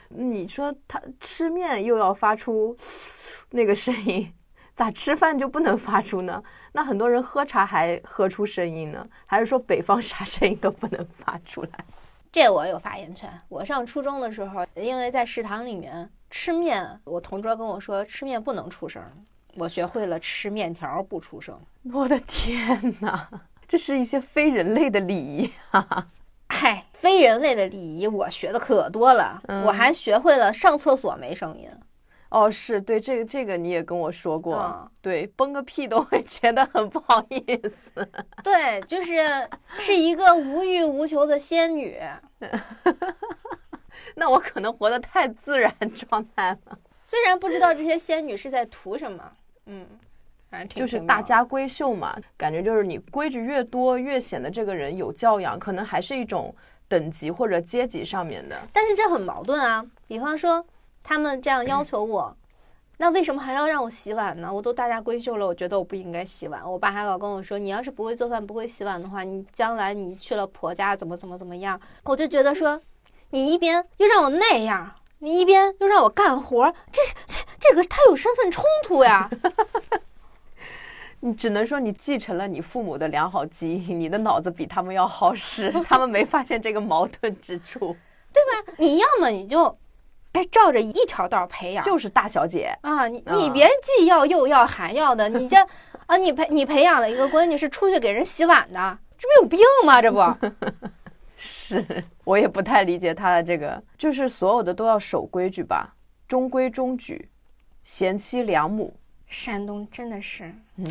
[0.08, 2.76] 你说他吃面又要发出
[3.50, 4.32] 那个声音，
[4.74, 6.42] 咋吃饭就不能发出呢？
[6.72, 11.70] 那很多人喝茶还喝出声音呢，还是说北方啥声音都不能发出来？
[12.30, 13.28] 这我有发言权。
[13.48, 19.02] 我上初中的时候，因为在食堂里面吃面，我同桌跟我说吃面不能出声，
[19.54, 21.58] 我学会了吃面条不出声。
[21.92, 23.28] 我的天哪，
[23.68, 25.52] 这是一些非人类的礼仪。
[25.70, 26.06] 哈哈
[26.48, 31.68] 嗨，非人类的礼仪我学的可多了，嗯我还学会了上厕所没声音。
[32.28, 37.38] 哦，是对这个这个你也跟我说过，嗯对，崩个屁都会觉得很不好意
[37.68, 38.08] 思。
[38.42, 39.48] 对，就是
[39.78, 41.96] 是一个无欲无求的仙女。
[44.14, 49.32] 那我可能活得太自然状态了，虽然不知道这些仙女是在图什么，
[49.66, 49.86] 嗯，
[50.56, 56.54] 反正挺就是大家闺秀嘛，感觉就是你规矩越多，越显得这个人有教养，可能还是一种
[56.88, 58.56] 等级或者阶级上面的。
[58.72, 59.84] 但是这很矛盾啊。
[60.06, 60.64] 比方说，
[61.04, 62.34] 他们这样要求我，
[62.96, 64.50] 那为什么还要让我洗碗呢？
[64.50, 66.62] 我都大家闺秀了，我觉得我不应该洗碗。
[66.64, 71.78] 我爸还老跟我说，你要是不会做饭、不会洗碗的话，你将来你去了婆家怎么怎么怎么样？
[72.04, 72.80] 我就觉得说，
[73.28, 79.28] 你一边又让我那样，你一边又让我干活，这这这个他有身份冲突呀。
[81.20, 87.96] 你只能说你继承了你父母的良好基因，你的脑子比他们要好使，他们没发现这个矛盾之处，
[88.32, 89.76] 对吧你要么你就，
[90.32, 92.76] 哎，照着一条道培养，就是大小姐。
[92.82, 95.56] 啊，你啊你别既要又要还要的，你这
[96.06, 100.00] 啊，你培你培养了一个闺女是出去给人洗碗的，这不有病吗？
[100.00, 100.88] 这不，
[101.36, 105.94] 是我也不太理解他的这个，就是所有的都要守规矩吧，
[106.28, 107.28] 中规中矩，
[107.82, 108.94] 贤妻良母。
[109.26, 110.88] 山东真的是嗯，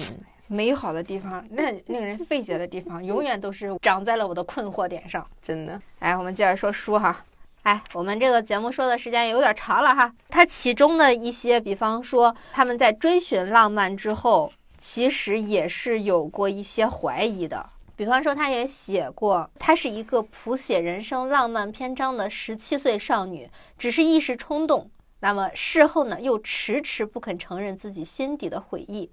[0.48, 5.26] 美好的地方，那令人费解的地方，永远都是长在了我的困惑点上。
[5.42, 5.80] 真的。
[6.00, 7.24] 哎，我们接着说书哈。
[7.64, 10.14] 哎，我们这个节目说的时间有点长了哈。
[10.30, 17.68] 它其中的一些，比方说他们在追寻浪漫之后，其实也是有过一些怀疑的。
[17.96, 24.90] 比方说，他也写过，她是一个谱写人生浪漫篇章的十七岁少女，只是一时冲动。
[25.22, 29.10] 那么事后呢，又迟迟不肯承认自己心底的悔意。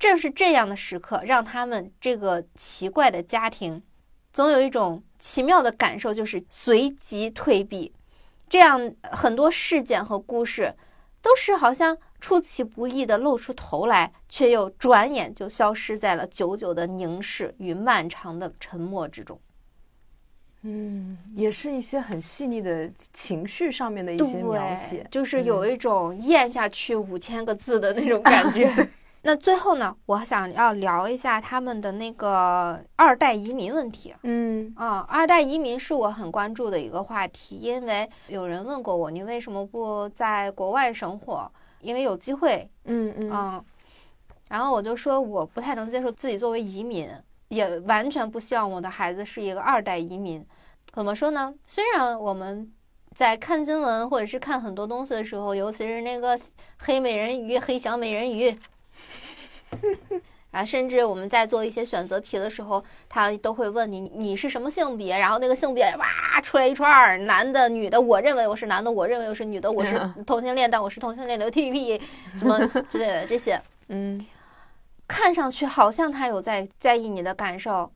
[0.00, 3.80] 正是这样的时刻，让他们这个奇怪的家庭
[4.32, 7.92] 总有一种奇妙的感受，就是随即退避。
[8.48, 10.74] 这样很多事件和故事，
[11.20, 19.38] 都是好像出其不意的露出头来，却又转眼就消失在了久久的凝视与漫长的沉默之中。
[20.62, 28.88] 嗯，也是一些很细腻的情绪上面的一些描写，就是有一种咽下去五千个字的那种感觉。
[29.22, 34.14] 那最后呢，我想要聊一下他们的那个二代移民问题。
[34.22, 41.50] 嗯啊，二代移民是我很关注的一个话题，因为有人问过我，你为什么不在国外生活？
[41.80, 43.64] 因为有机会，嗯嗯嗯。
[44.48, 47.08] 然后我就说，我不太能接受自己作为移民，
[47.48, 50.44] 也完全不希望我的孩子是一个二代移民。
[50.92, 51.54] 怎么说呢？
[51.66, 52.72] 虽然我们
[53.14, 56.38] 在看新闻或者是看很多东西的时候，尤其是那个
[56.78, 58.58] 黑美人鱼、黑小美人鱼。
[60.50, 72.00] 啊，甚至我们在做一些选择题的时候，他都会问你你是什么性别，然后那个性别哇出来一串儿，男的、女的，我认为我是男的，我认为我是女的，我是同性恋，但我是同性恋流 TP
[72.36, 72.58] 什么
[72.90, 74.26] 之类的这些，嗯。
[75.06, 77.92] 看上去好像他有在在意你的感受，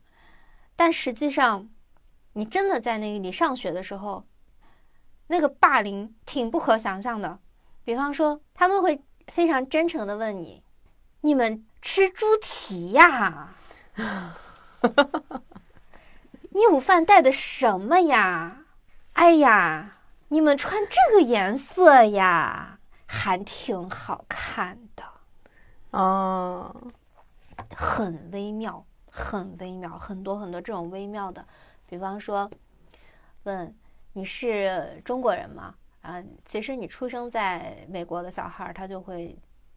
[0.75, 1.69] 但实际上，
[2.33, 4.25] 你真的在那个你上学的时候，
[5.27, 7.39] 那个霸凌挺不可想象的。
[7.85, 10.61] 比方说，他们会非常真诚的问你
[11.25, 13.55] ：“你们吃猪蹄呀？
[16.51, 18.65] 你午饭带的什么呀？
[19.13, 19.97] 哎呀，
[20.27, 25.03] 你们穿这个颜色呀，还挺好看的。”
[25.89, 26.91] 哦，
[27.75, 31.43] 很微妙，很微妙，很多很多这种微妙的，
[31.89, 32.47] 比方说，
[33.45, 33.75] 问
[34.13, 35.73] 你是中国人吗？
[36.03, 39.35] 啊，其实你出生在美国的小孩儿，他就会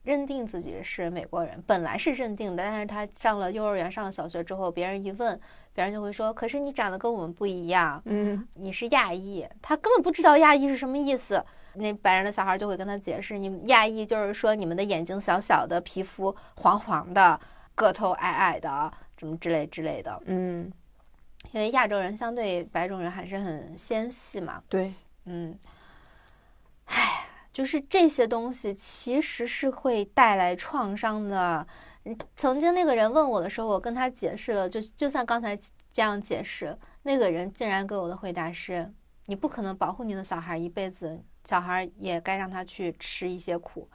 [0.08, 5.38] 认定自己是美国人，本来是认定的，但是他上了幼儿园、上了小学之后，别人一问，
[5.74, 11.44] 别人就会说，可是你长得跟我们不一样，嗯你是亚裔，他根本不知道亚裔是什么意思。
[11.74, 17.38] 那白人的小孩就会跟他解释，你们亚裔就是说你们的眼睛小小的，皮肤黄黄的，
[17.74, 20.22] 个头矮矮的，什么之类之类的。
[20.24, 20.72] 嗯，
[21.52, 24.94] 因为亚洲人相对白种人还是很纤细嘛，对，
[25.26, 25.54] 嗯，
[26.86, 27.26] 唉，
[27.58, 31.66] 就是这些东西其实是会带来创伤的。
[32.04, 35.58] 嗯曾经那个人问我的时候，我跟他解释了，就就像刚才
[35.92, 38.88] 这样解释，那个人竟然给我的回答是：
[39.26, 43.88] 你不可能保护你的小孩一辈子，小孩也该让他去吃一些苦。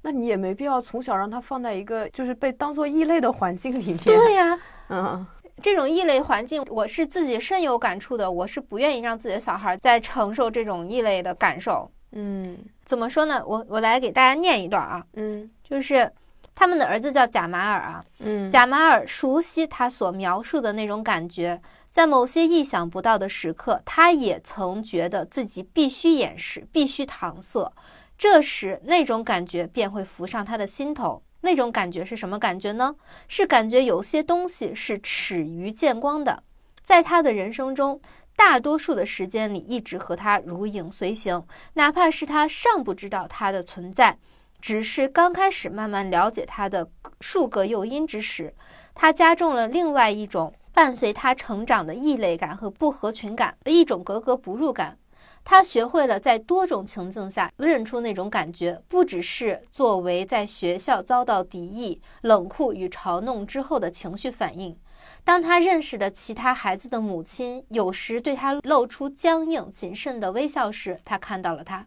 [0.00, 3.98] 那你也没必要从小让他放在一个就是被当做异类的环境里面。
[3.98, 4.58] 对呀、
[4.88, 5.26] 嗯
[5.62, 8.32] 这种异类环境，我是自己深有感触的。
[8.32, 11.92] 我是不愿意让自己的小孩再承受这种异类的感受。
[12.12, 13.42] 嗯怎么说呢？
[13.46, 16.10] 我我来给大家念一段啊，嗯就是
[16.54, 21.60] 他们的儿子叫贾马尔啊，嗯，贾马尔熟悉他所描述的那种感觉，
[21.90, 27.72] 在某些意想不到的时刻，他也曾觉得自己必须掩饰，必须搪塞。
[28.18, 31.22] 这时，那种感觉便会浮上他的心头。
[31.40, 32.94] 那种感觉是什么感觉呢？
[33.26, 36.42] 是感觉有些东西是耻于见光的。
[36.82, 37.98] 在他的人生中，
[38.42, 41.44] 大多数的时间里一直和他如影随形，
[41.74, 44.16] 哪怕是他尚不知道他的存在，
[44.62, 46.88] 只是刚开始慢慢了解他的
[47.20, 48.52] 数个诱因之时，
[48.94, 54.96] 他加重了另外一种伴随他成长的异类感和不合群感，一种格格不入感。
[55.44, 64.76] 他学会了在多种情境下认出那种感觉，不只是作为在学校遭到敌意、冷酷与嘲弄之后的情绪反应。
[65.24, 71.84] 当他认识的其他孩子的母亲有时对他露出僵硬、谨慎的微笑时，他看到了他；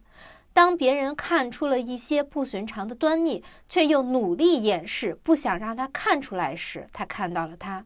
[0.52, 7.86] 当别人看出了一些不寻常的端倪，却又努力掩饰，不想让他看出来时，他看到了他。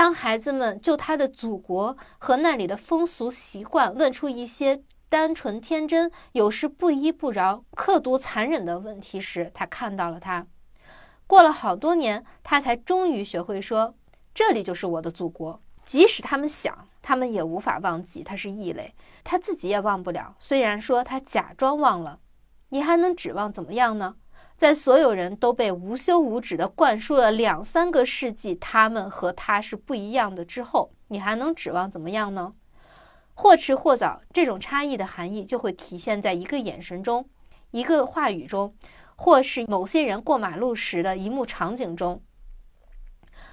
[0.00, 10.46] 当孩子们就他的祖国和那里的风俗习惯问出一些单纯天真、有时不依不饶、刻毒残忍的问题时，他看到了他。
[11.26, 13.94] 过了好多年，他才终于学会说
[14.34, 20.34] ：“这里就是我的祖国。”即使他们想，他们也无法忘记他是异类，他自己也忘不了。
[20.38, 22.20] 虽然说他假装忘了，
[22.70, 24.16] 你还能指望怎么样呢？
[24.60, 32.52] 在所有人都被无休无止地灌输了两三个世纪，他们和他是不一样的之后，你还能指望怎么样呢？
[33.32, 37.26] 或迟或早，这种差异的含义就会体现在一个眼神中，
[37.70, 38.74] 一个话语中，
[39.16, 42.20] 或是某些人过马路时的一幕场景中。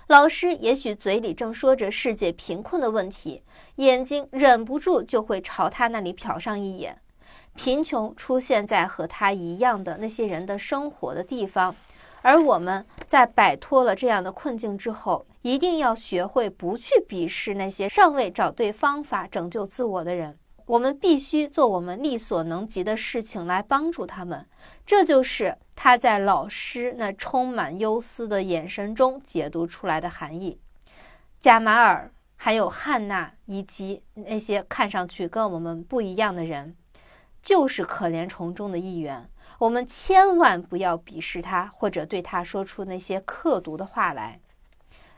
[0.08, 3.44] 老师也许嘴里正说着世界贫困的问题，
[3.78, 7.00] 眼睛忍不住就会朝他那里瞟上一眼。
[7.58, 11.76] 贫穷出现在和他一样的那些人的生活的地方，
[12.22, 20.38] 而我们在摆脱了这样的困境之后，一定要学会不去鄙视那些尚未找对方法拯救自我的人。
[20.68, 24.46] 我们必须做我们力所能及的事情来帮助他们。
[24.86, 30.60] 这就是他在老师那充满忧思的眼神中解读出来的含义。
[31.40, 36.76] 贾马尔，还有汉娜，以及那些看上去跟我们不一样的人。
[37.48, 44.42] 就是可怜虫中的一员，我们千万不要鄙视他，或者对他说出那些刻毒的话来。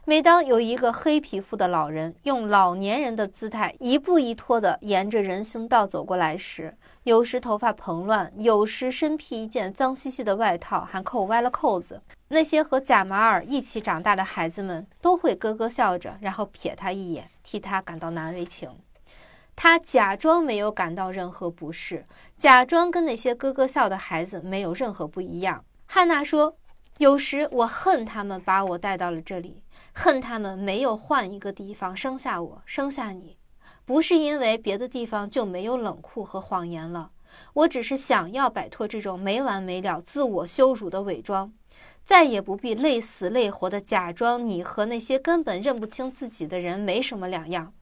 [0.06, 18.70] 每当有一个黑皮肤的老人用老年人的姿态一步一拖地沿着人行道走过来时，有时头发蓬乱，有时身披一件脏兮兮的外套，还扣歪了扣子，那些和贾马尔一起长大的孩子们都会咯咯笑着，然后瞥他一眼，替他感到难为情。
[19.62, 22.06] 他假装没有感到任何不适，
[22.38, 25.66] 假装跟那些咯咯笑的孩子没有任何不一样。
[25.86, 26.56] 汉娜说
[26.98, 29.62] ：“有时我恨他们把我带到了这里，
[29.92, 33.36] 恨他们没有换一个地方生下我，生下你。
[33.84, 37.12] 不是因为别的地方就没有冷酷和谎言了，
[37.52, 41.52] 我只是想要摆脱这种没完没了自我羞辱的伪装，
[42.06, 47.74] 再也不必累死累活的假装你和那些根本认不清自己的人没什么两样。”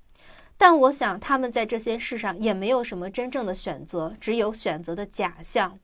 [0.59, 5.77] 但我想，他们在这些事上也没有什么真正的选择，只有选择的假象。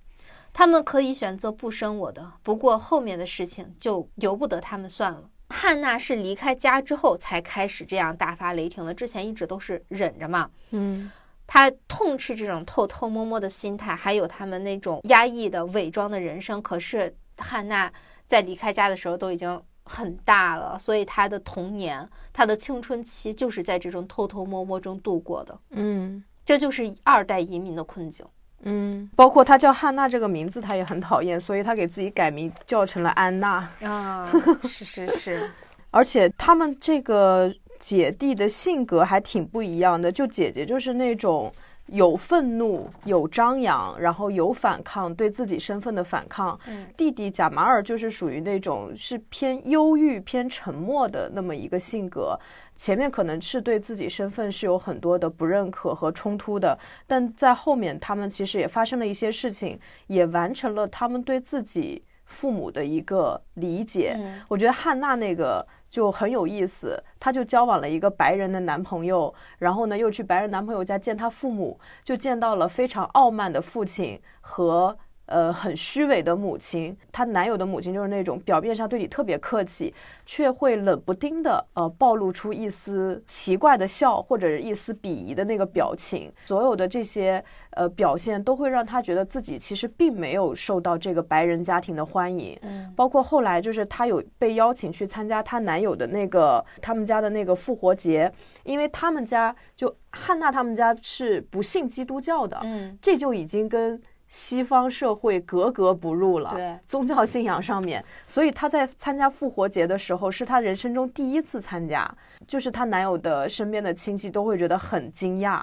[0.51, 5.29] 他们可以选择不生我的，不过后面的事情就由不得他们算了。
[5.49, 10.49] 汉娜是离开家之后才开始这样大发雷霆的，之前一直都是忍着嘛。
[10.71, 11.11] 嗯，
[11.45, 16.61] 他痛斥这种偷偷摸摸的心态，还有他们那种压抑的伪装的人生。
[16.61, 17.91] 可是汉娜
[18.27, 19.61] 在离开家的时候都已经。
[19.83, 25.57] 很大了，所以他的童年、他的青春期就是在这种偷偷摸摸中度过的。
[25.71, 28.25] 嗯，这就是二代移民的困境。
[28.61, 33.69] 嗯，包括他叫汉娜这个名字，他也很讨厌，所以他给自己改名叫成了安娜。
[33.81, 34.31] 啊，
[34.63, 35.51] 是是是，
[35.91, 41.53] 而且他们这个姐弟的性格还挺不一样的，就姐姐就是那种。
[41.93, 46.59] 有愤怒，有张扬，然后有反抗，对自己身份的反抗。
[46.65, 52.35] 嗯，弟弟贾马尔就是属于那种是偏忧郁、偏沉默的那么一个性格。
[52.75, 56.75] 前面可能是对自己身份是有很多的不认可和冲突的，
[57.05, 64.17] 但在后面他们其实也发生了一些事情，也完成了他们对自己父母的一个理解。
[64.47, 65.63] 我觉得汉娜那个。
[65.93, 74.97] 就很有意思，她就交往了一个白人的男朋友，然后呢，又去白人男朋友家见他父母，就见到了非常傲慢的父亲和。
[75.25, 79.93] 呃，很虚伪的母亲，她男友的母亲就是那种表面上对你特别客气，
[80.25, 86.31] 却会冷不丁的呃暴露出一丝奇怪的笑或者一丝鄙夷的那个表情。
[86.45, 87.41] 所有的这些
[87.71, 92.59] 呃表现都会让她觉得自己其实并没有受到这个白人家庭的欢迎。
[92.61, 98.29] 嗯，包括后来就是她有被邀请去参加她男友的那个他们家的那个复活节，
[98.63, 102.59] 因为他们家就汉娜他们家是不信基督教的。
[102.63, 104.01] 嗯，这就已经跟。
[104.33, 106.53] 西方社会格格不入了。
[106.55, 112.11] 对，宗教信仰上面，所以她在参加复活节的时候，是她人生中第一次参加，
[112.47, 115.61] 就是她男友的身边的亲戚都会觉得很惊讶。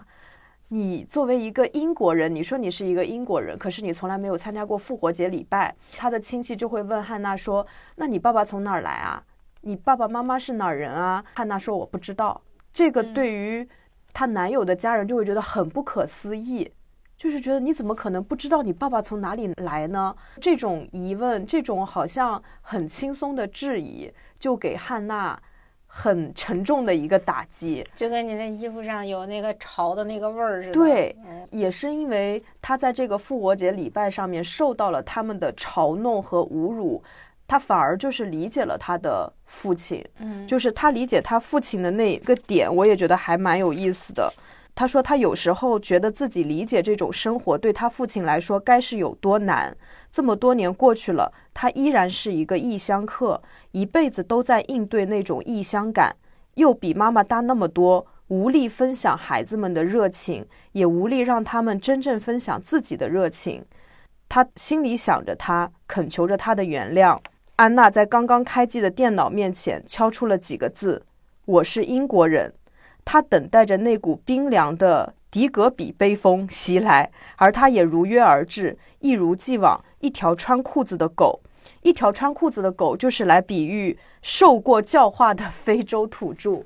[0.69, 5.75] 你作为一个英国人，你说你是一个英国人，可是你从来没有参加过复活节礼拜。
[5.97, 7.67] 她的亲戚就会问汉娜说
[7.99, 9.21] ：“那你爸爸从哪儿来啊？
[9.63, 12.41] 你爸爸妈妈是哪儿人啊？”汉娜说：“我不知道。”
[12.73, 13.69] 这个对于
[14.13, 16.71] 她男友的家人就会觉得很不可思议，
[17.21, 20.17] 就是觉得你怎么可能不知道你爸爸从哪里来呢？
[20.41, 25.39] 这种疑问，这种好像很轻松的质疑，就给汉娜。
[25.93, 30.73] 很沉重的一个打击，就跟你那衣服上有那个潮的那个味儿似的。
[30.73, 31.17] 对，
[31.51, 37.03] 也是因为他在这个复活节礼拜上面受到了他们的嘲弄和侮辱，
[37.49, 40.01] 他反而就是理解了他的父亲。
[40.21, 44.33] 嗯，就是他理解他父亲的那个点，我也觉得还蛮有意思的。
[44.81, 49.77] 他说他有时候觉得自己理解这种生活对他父亲来说该是有多难。
[50.11, 53.43] 这么多年过去了，他依然是一个异乡客，
[53.73, 56.17] 一辈子都在应对那种异乡感，
[56.55, 63.63] 又比妈妈大那么多，无力分享孩子们的热情，也无力让他们真正分享自己的热情。
[64.31, 67.19] 他心里想着他，恳求着他的原谅。
[67.57, 71.05] 安娜在刚刚开机的电脑面前敲出了几个字
[71.45, 72.51] ：“我是英国人。”
[73.05, 79.83] 他等待着那股冰凉的迪格比悲风袭来，而他也如约而至，一如既往。
[80.01, 81.41] 一条穿裤子的狗，
[81.83, 86.65] 一条穿裤子的狗，就是来比喻受过教化的非洲土著。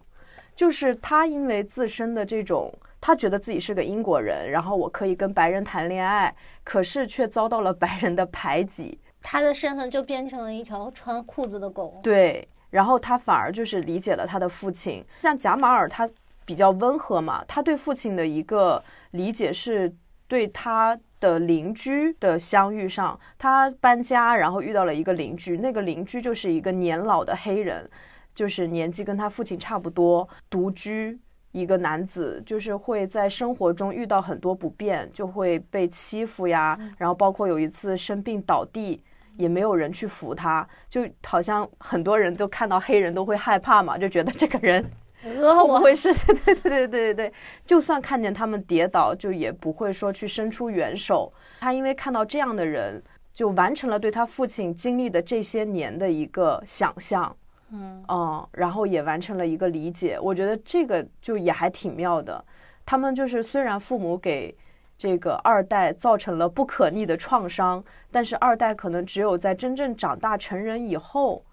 [0.54, 6.32] 就是他因为自身的这种，他觉得自己是个英国人，然后我可以跟白人谈恋爱，
[6.62, 11.98] 可是却遭到了白人的排挤，他的身份就变成了一条穿裤子的狗。
[12.04, 15.04] 对，然后他反而就是理解了他的父亲。
[15.22, 16.08] 像贾马尔，他
[16.44, 19.94] 比较温和嘛，他对父亲的一个理解是
[20.28, 20.98] 对他。
[21.20, 27.88] 的邻居的相遇上，他搬家，然后遇到了一个邻居，那个邻居就是一个年老的黑人，
[28.34, 31.18] 就是年纪跟他父亲差不多，独居
[31.52, 39.02] 一个男子，就是会在生活中遇到很多不便，就会被欺负呀，然后包括有一次生病倒地，
[39.38, 44.84] 也没有人去扶他，就好像很多人都看到黑人都会害怕嘛，就觉得这个人。
[45.24, 46.12] 会不会是？
[46.14, 47.32] 对对对对对对对，
[47.64, 51.32] 就算看见他们跌倒，就也不会说去伸出援手。
[51.60, 53.02] 他因为看到这样的人，
[53.32, 57.34] 就完成了对他父亲经历的这些年的一个想象，
[57.70, 60.18] 嗯嗯，然后也完成了一个理解。
[60.20, 62.44] 我觉得这个就也还挺妙的。
[62.84, 64.54] 他们就是虽然父母给
[64.98, 71.44] 这个二代造成了不可逆的创伤，但是二代可能只有在真正长大成人以后，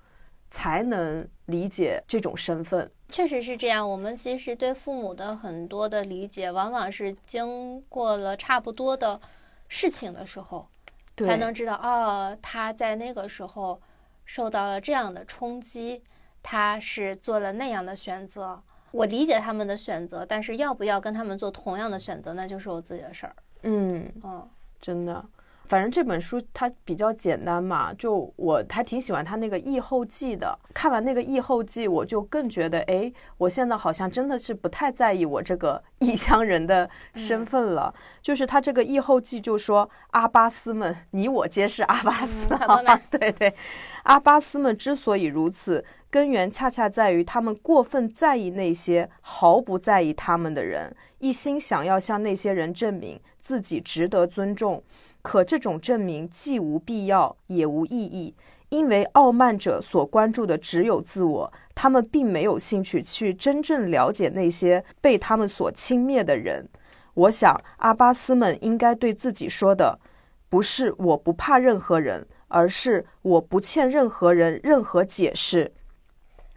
[0.50, 2.90] 才能理解这种身份。
[3.10, 3.88] 确实是这样。
[3.88, 9.20] 我们其实对父母的很多的理解，往往是经过了差不多的
[9.68, 10.68] 事情的时候，
[11.18, 13.80] 才能知道哦，他在那个时候
[14.26, 16.02] 受到了这样的冲击，
[16.42, 18.62] 他是做了那样的选择。
[18.92, 23.36] 我理解他们的选择，但是要不要跟他们做同样的选择，那就是我自己的事儿。
[23.64, 24.50] 嗯嗯，
[24.82, 25.24] 真的。
[25.72, 30.60] 反正这本书它比较简单嘛，就我还挺喜欢它那个译后记的。
[30.74, 37.96] 看完那个译后记，我就更觉得，哎，我现在好像真的是不太在意我这个异乡人的身份了。
[38.22, 42.50] 就是他这个译后记就说，阿巴斯们，你我皆是阿巴斯。
[43.10, 43.56] 对对，
[44.04, 54.84] 阿巴斯们之所以如此，根源恰恰在于他们过分在意那些毫不在意他们的人，一心想要向那些人证明自己值得尊重。
[55.22, 58.34] 可这种证明既无必要也无意义，
[58.70, 66.68] 因为傲慢者所关注的只有自我，他们并没有兴趣去真正了解那些被他们所轻蔑的人。
[67.14, 70.00] 我想，阿巴斯们应该对自己说的，
[70.50, 75.72] 不是“我不怕任何人”，而是“我不欠任何人任何解释”。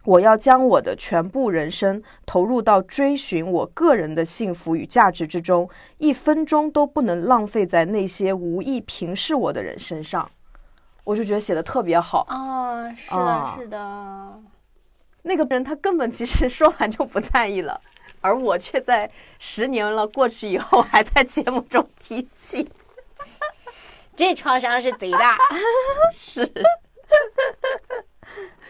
[0.05, 5.69] 我要将我的全部人生投入到追寻我个人的幸福与价值之中，
[5.99, 10.31] 一分钟都不能浪费在那些无意平视我的人身上。
[11.05, 12.95] 我就觉得写的特别好啊！
[12.95, 14.43] 是的，是的。
[15.23, 17.81] 那个人他根本其实说完就不在意了，
[18.21, 22.69] 而我却在十年了过去以后还在节目中提起，
[24.15, 25.39] 这创伤是贼大，
[26.13, 26.51] 是。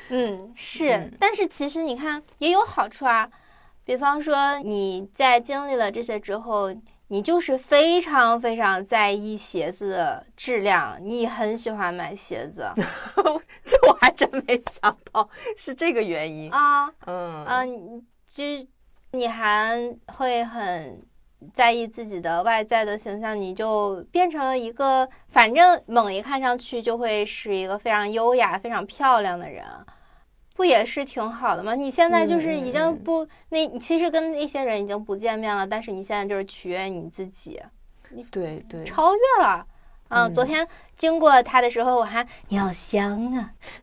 [0.09, 3.28] 嗯，是，但是其实你看也有好处啊，
[3.85, 6.74] 比方说你在经历了这些之后，
[7.09, 12.70] 你就是非常非常在意鞋子的质量，你很喜欢买鞋子，
[13.64, 17.44] 这我还真没想到是这个原因啊，嗯。
[17.47, 18.43] 嗯，就
[19.12, 19.78] 你还
[20.09, 21.01] 会很
[21.52, 29.64] 在意自己的外在的形象，你就变成了一个，反正猛一看上去就会是一个非常优雅、非常漂亮的人，
[30.54, 31.74] 不也是挺好的吗？
[31.74, 37.60] 你现在就是已经不，那你其实跟那些人已经不见面了，但是你现在就是取悦你自己，
[38.30, 39.66] 对对，超越了。
[40.10, 43.50] 嗯，昨天经过他的时候，我还你好香啊，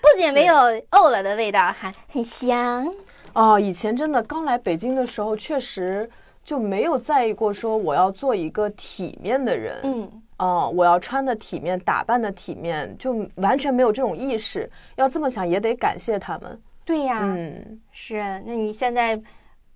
[0.00, 0.54] 不仅没有
[0.92, 2.94] 呕了的味道，还很香。
[3.34, 6.08] 哦，以前真的刚来北京的时候，确实
[6.44, 9.80] 就没有在意过说我要做一个体面的人。
[9.84, 14.70] 嗯，哦，我要穿的体面，打扮的体面，就完全没有这种意识。
[14.96, 16.60] 要这么想，也得感谢他们。
[16.84, 18.16] 对呀，嗯，是。
[18.44, 19.20] 那你现在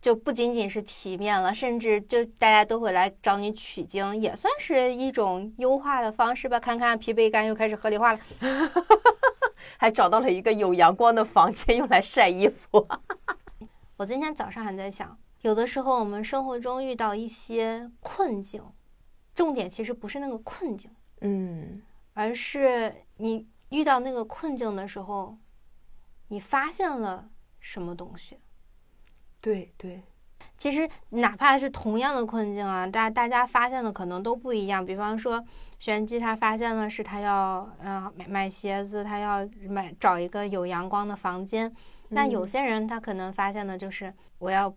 [0.02, 6.58] 就不仅仅是体面了，甚至就大家都会来找你取经，也算是一种优化的方式吧。
[6.58, 8.18] 看看疲惫感又开始合理化了，
[9.78, 12.86] 还找到了一个有阳光的房间用来晒衣服。
[13.98, 18.62] 我今天早上还在想，有的时候我们生活中遇到一些困境，
[19.34, 20.90] 重点其实不是那个困境，
[21.22, 21.80] 嗯，
[22.12, 25.38] 而是你遇到那个困境的时候，
[26.28, 28.38] 你发现了什么东西。
[29.40, 30.02] 对对，
[30.58, 34.84] 其实哪怕是同样的困境啊，大大家发现的可能都不一样。
[34.84, 35.42] 比方说，
[35.78, 41.74] 玄机他发现的是他要嗯买买鞋子，他要买找一个有阳光的房间。
[42.08, 44.74] 那有些人他可能发现的就是我要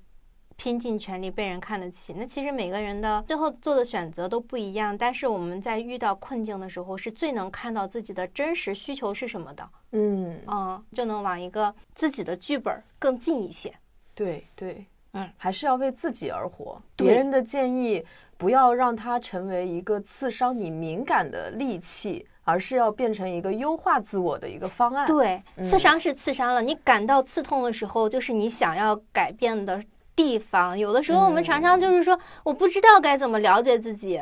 [0.56, 2.14] 拼尽全力被人看得起。
[2.14, 9.70] 那其实每个人的最后做的选择都不一样，但是我们在遇到困境的时候，是最能看到自己的真实需求是什么的。
[9.92, 13.74] 嗯嗯，就能往一个自己的剧本更近一些。
[14.14, 16.82] 对对，嗯，还是要为自己而活。
[16.98, 18.06] 别人的建议
[18.38, 25.06] 不要让它成为一个刺伤你敏感的利器，而是要变成一个优化自我的一个方案。
[25.08, 29.82] 对，刺伤是刺伤了，你感到刺痛的时候，就是你想要改变的
[30.16, 30.78] 地方。
[30.78, 34.22] 有的时候我们常常就是说，我不知道该怎么了解自己，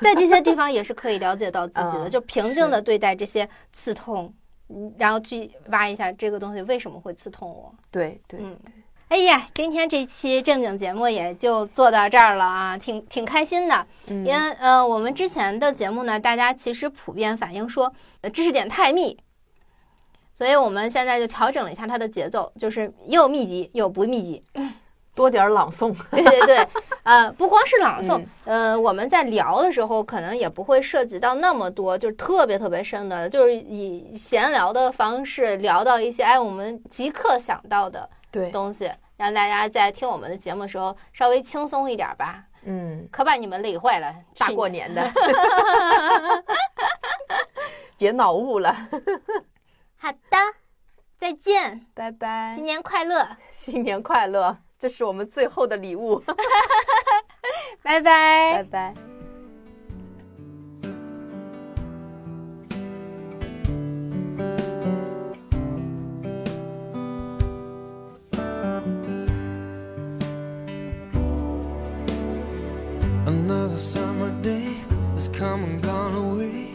[0.00, 4.32] 在这些地方也是可以了解到自己的，嗯就平静的对待这些刺痛，
[4.68, 7.74] 嗯然后去挖一下这个东西为什么会刺痛我。
[7.90, 8.56] 对对嗯，
[9.12, 13.86] 哎呀，今天这期正经节目也就做到这儿了啊，挺挺开心的。
[14.06, 19.18] 嗯因为呃，我们之前的节目呢，大家其实普遍反映说，呃，知识点太密，
[20.34, 24.42] 所以我们现在就调整了一下它的节奏，就是又密集又不密集。
[25.14, 25.94] 多点儿朗诵。
[26.10, 26.66] 对对对，
[27.02, 42.44] 呃，不光是朗诵嗯，呃，我们在聊的时候，可能也不会涉及到那么多，就是特别特别深的，就是以闲聊的方式聊到一些哎我们即刻想到的对，东西，让大家在听我们的节目的时候稍微轻松一点吧。
[42.64, 45.08] 嗯，可把你们累坏了，大过年 的，
[47.98, 48.88] 别脑雾了。
[49.96, 50.38] 好的，
[51.18, 54.56] 再见，拜拜新，年快乐， 新年快乐！
[54.78, 56.20] 这是我们最后的礼物。
[57.82, 59.11] 拜拜拜拜。
[73.82, 74.76] Summer day
[75.14, 76.72] has come and gone away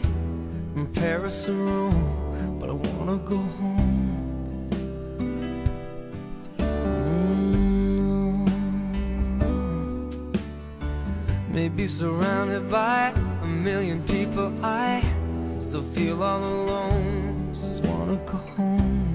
[0.74, 4.68] from Paris or Rome, but I wanna go home.
[6.58, 8.46] Mm.
[11.48, 15.02] Maybe surrounded by a million people, I
[15.60, 17.54] still feel all alone.
[17.54, 19.08] Just wanna go home.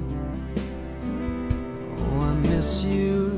[1.99, 3.37] Oh, I miss you,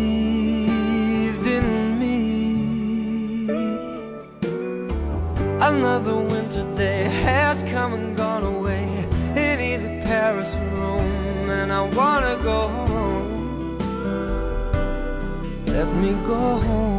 [15.93, 16.90] me go home.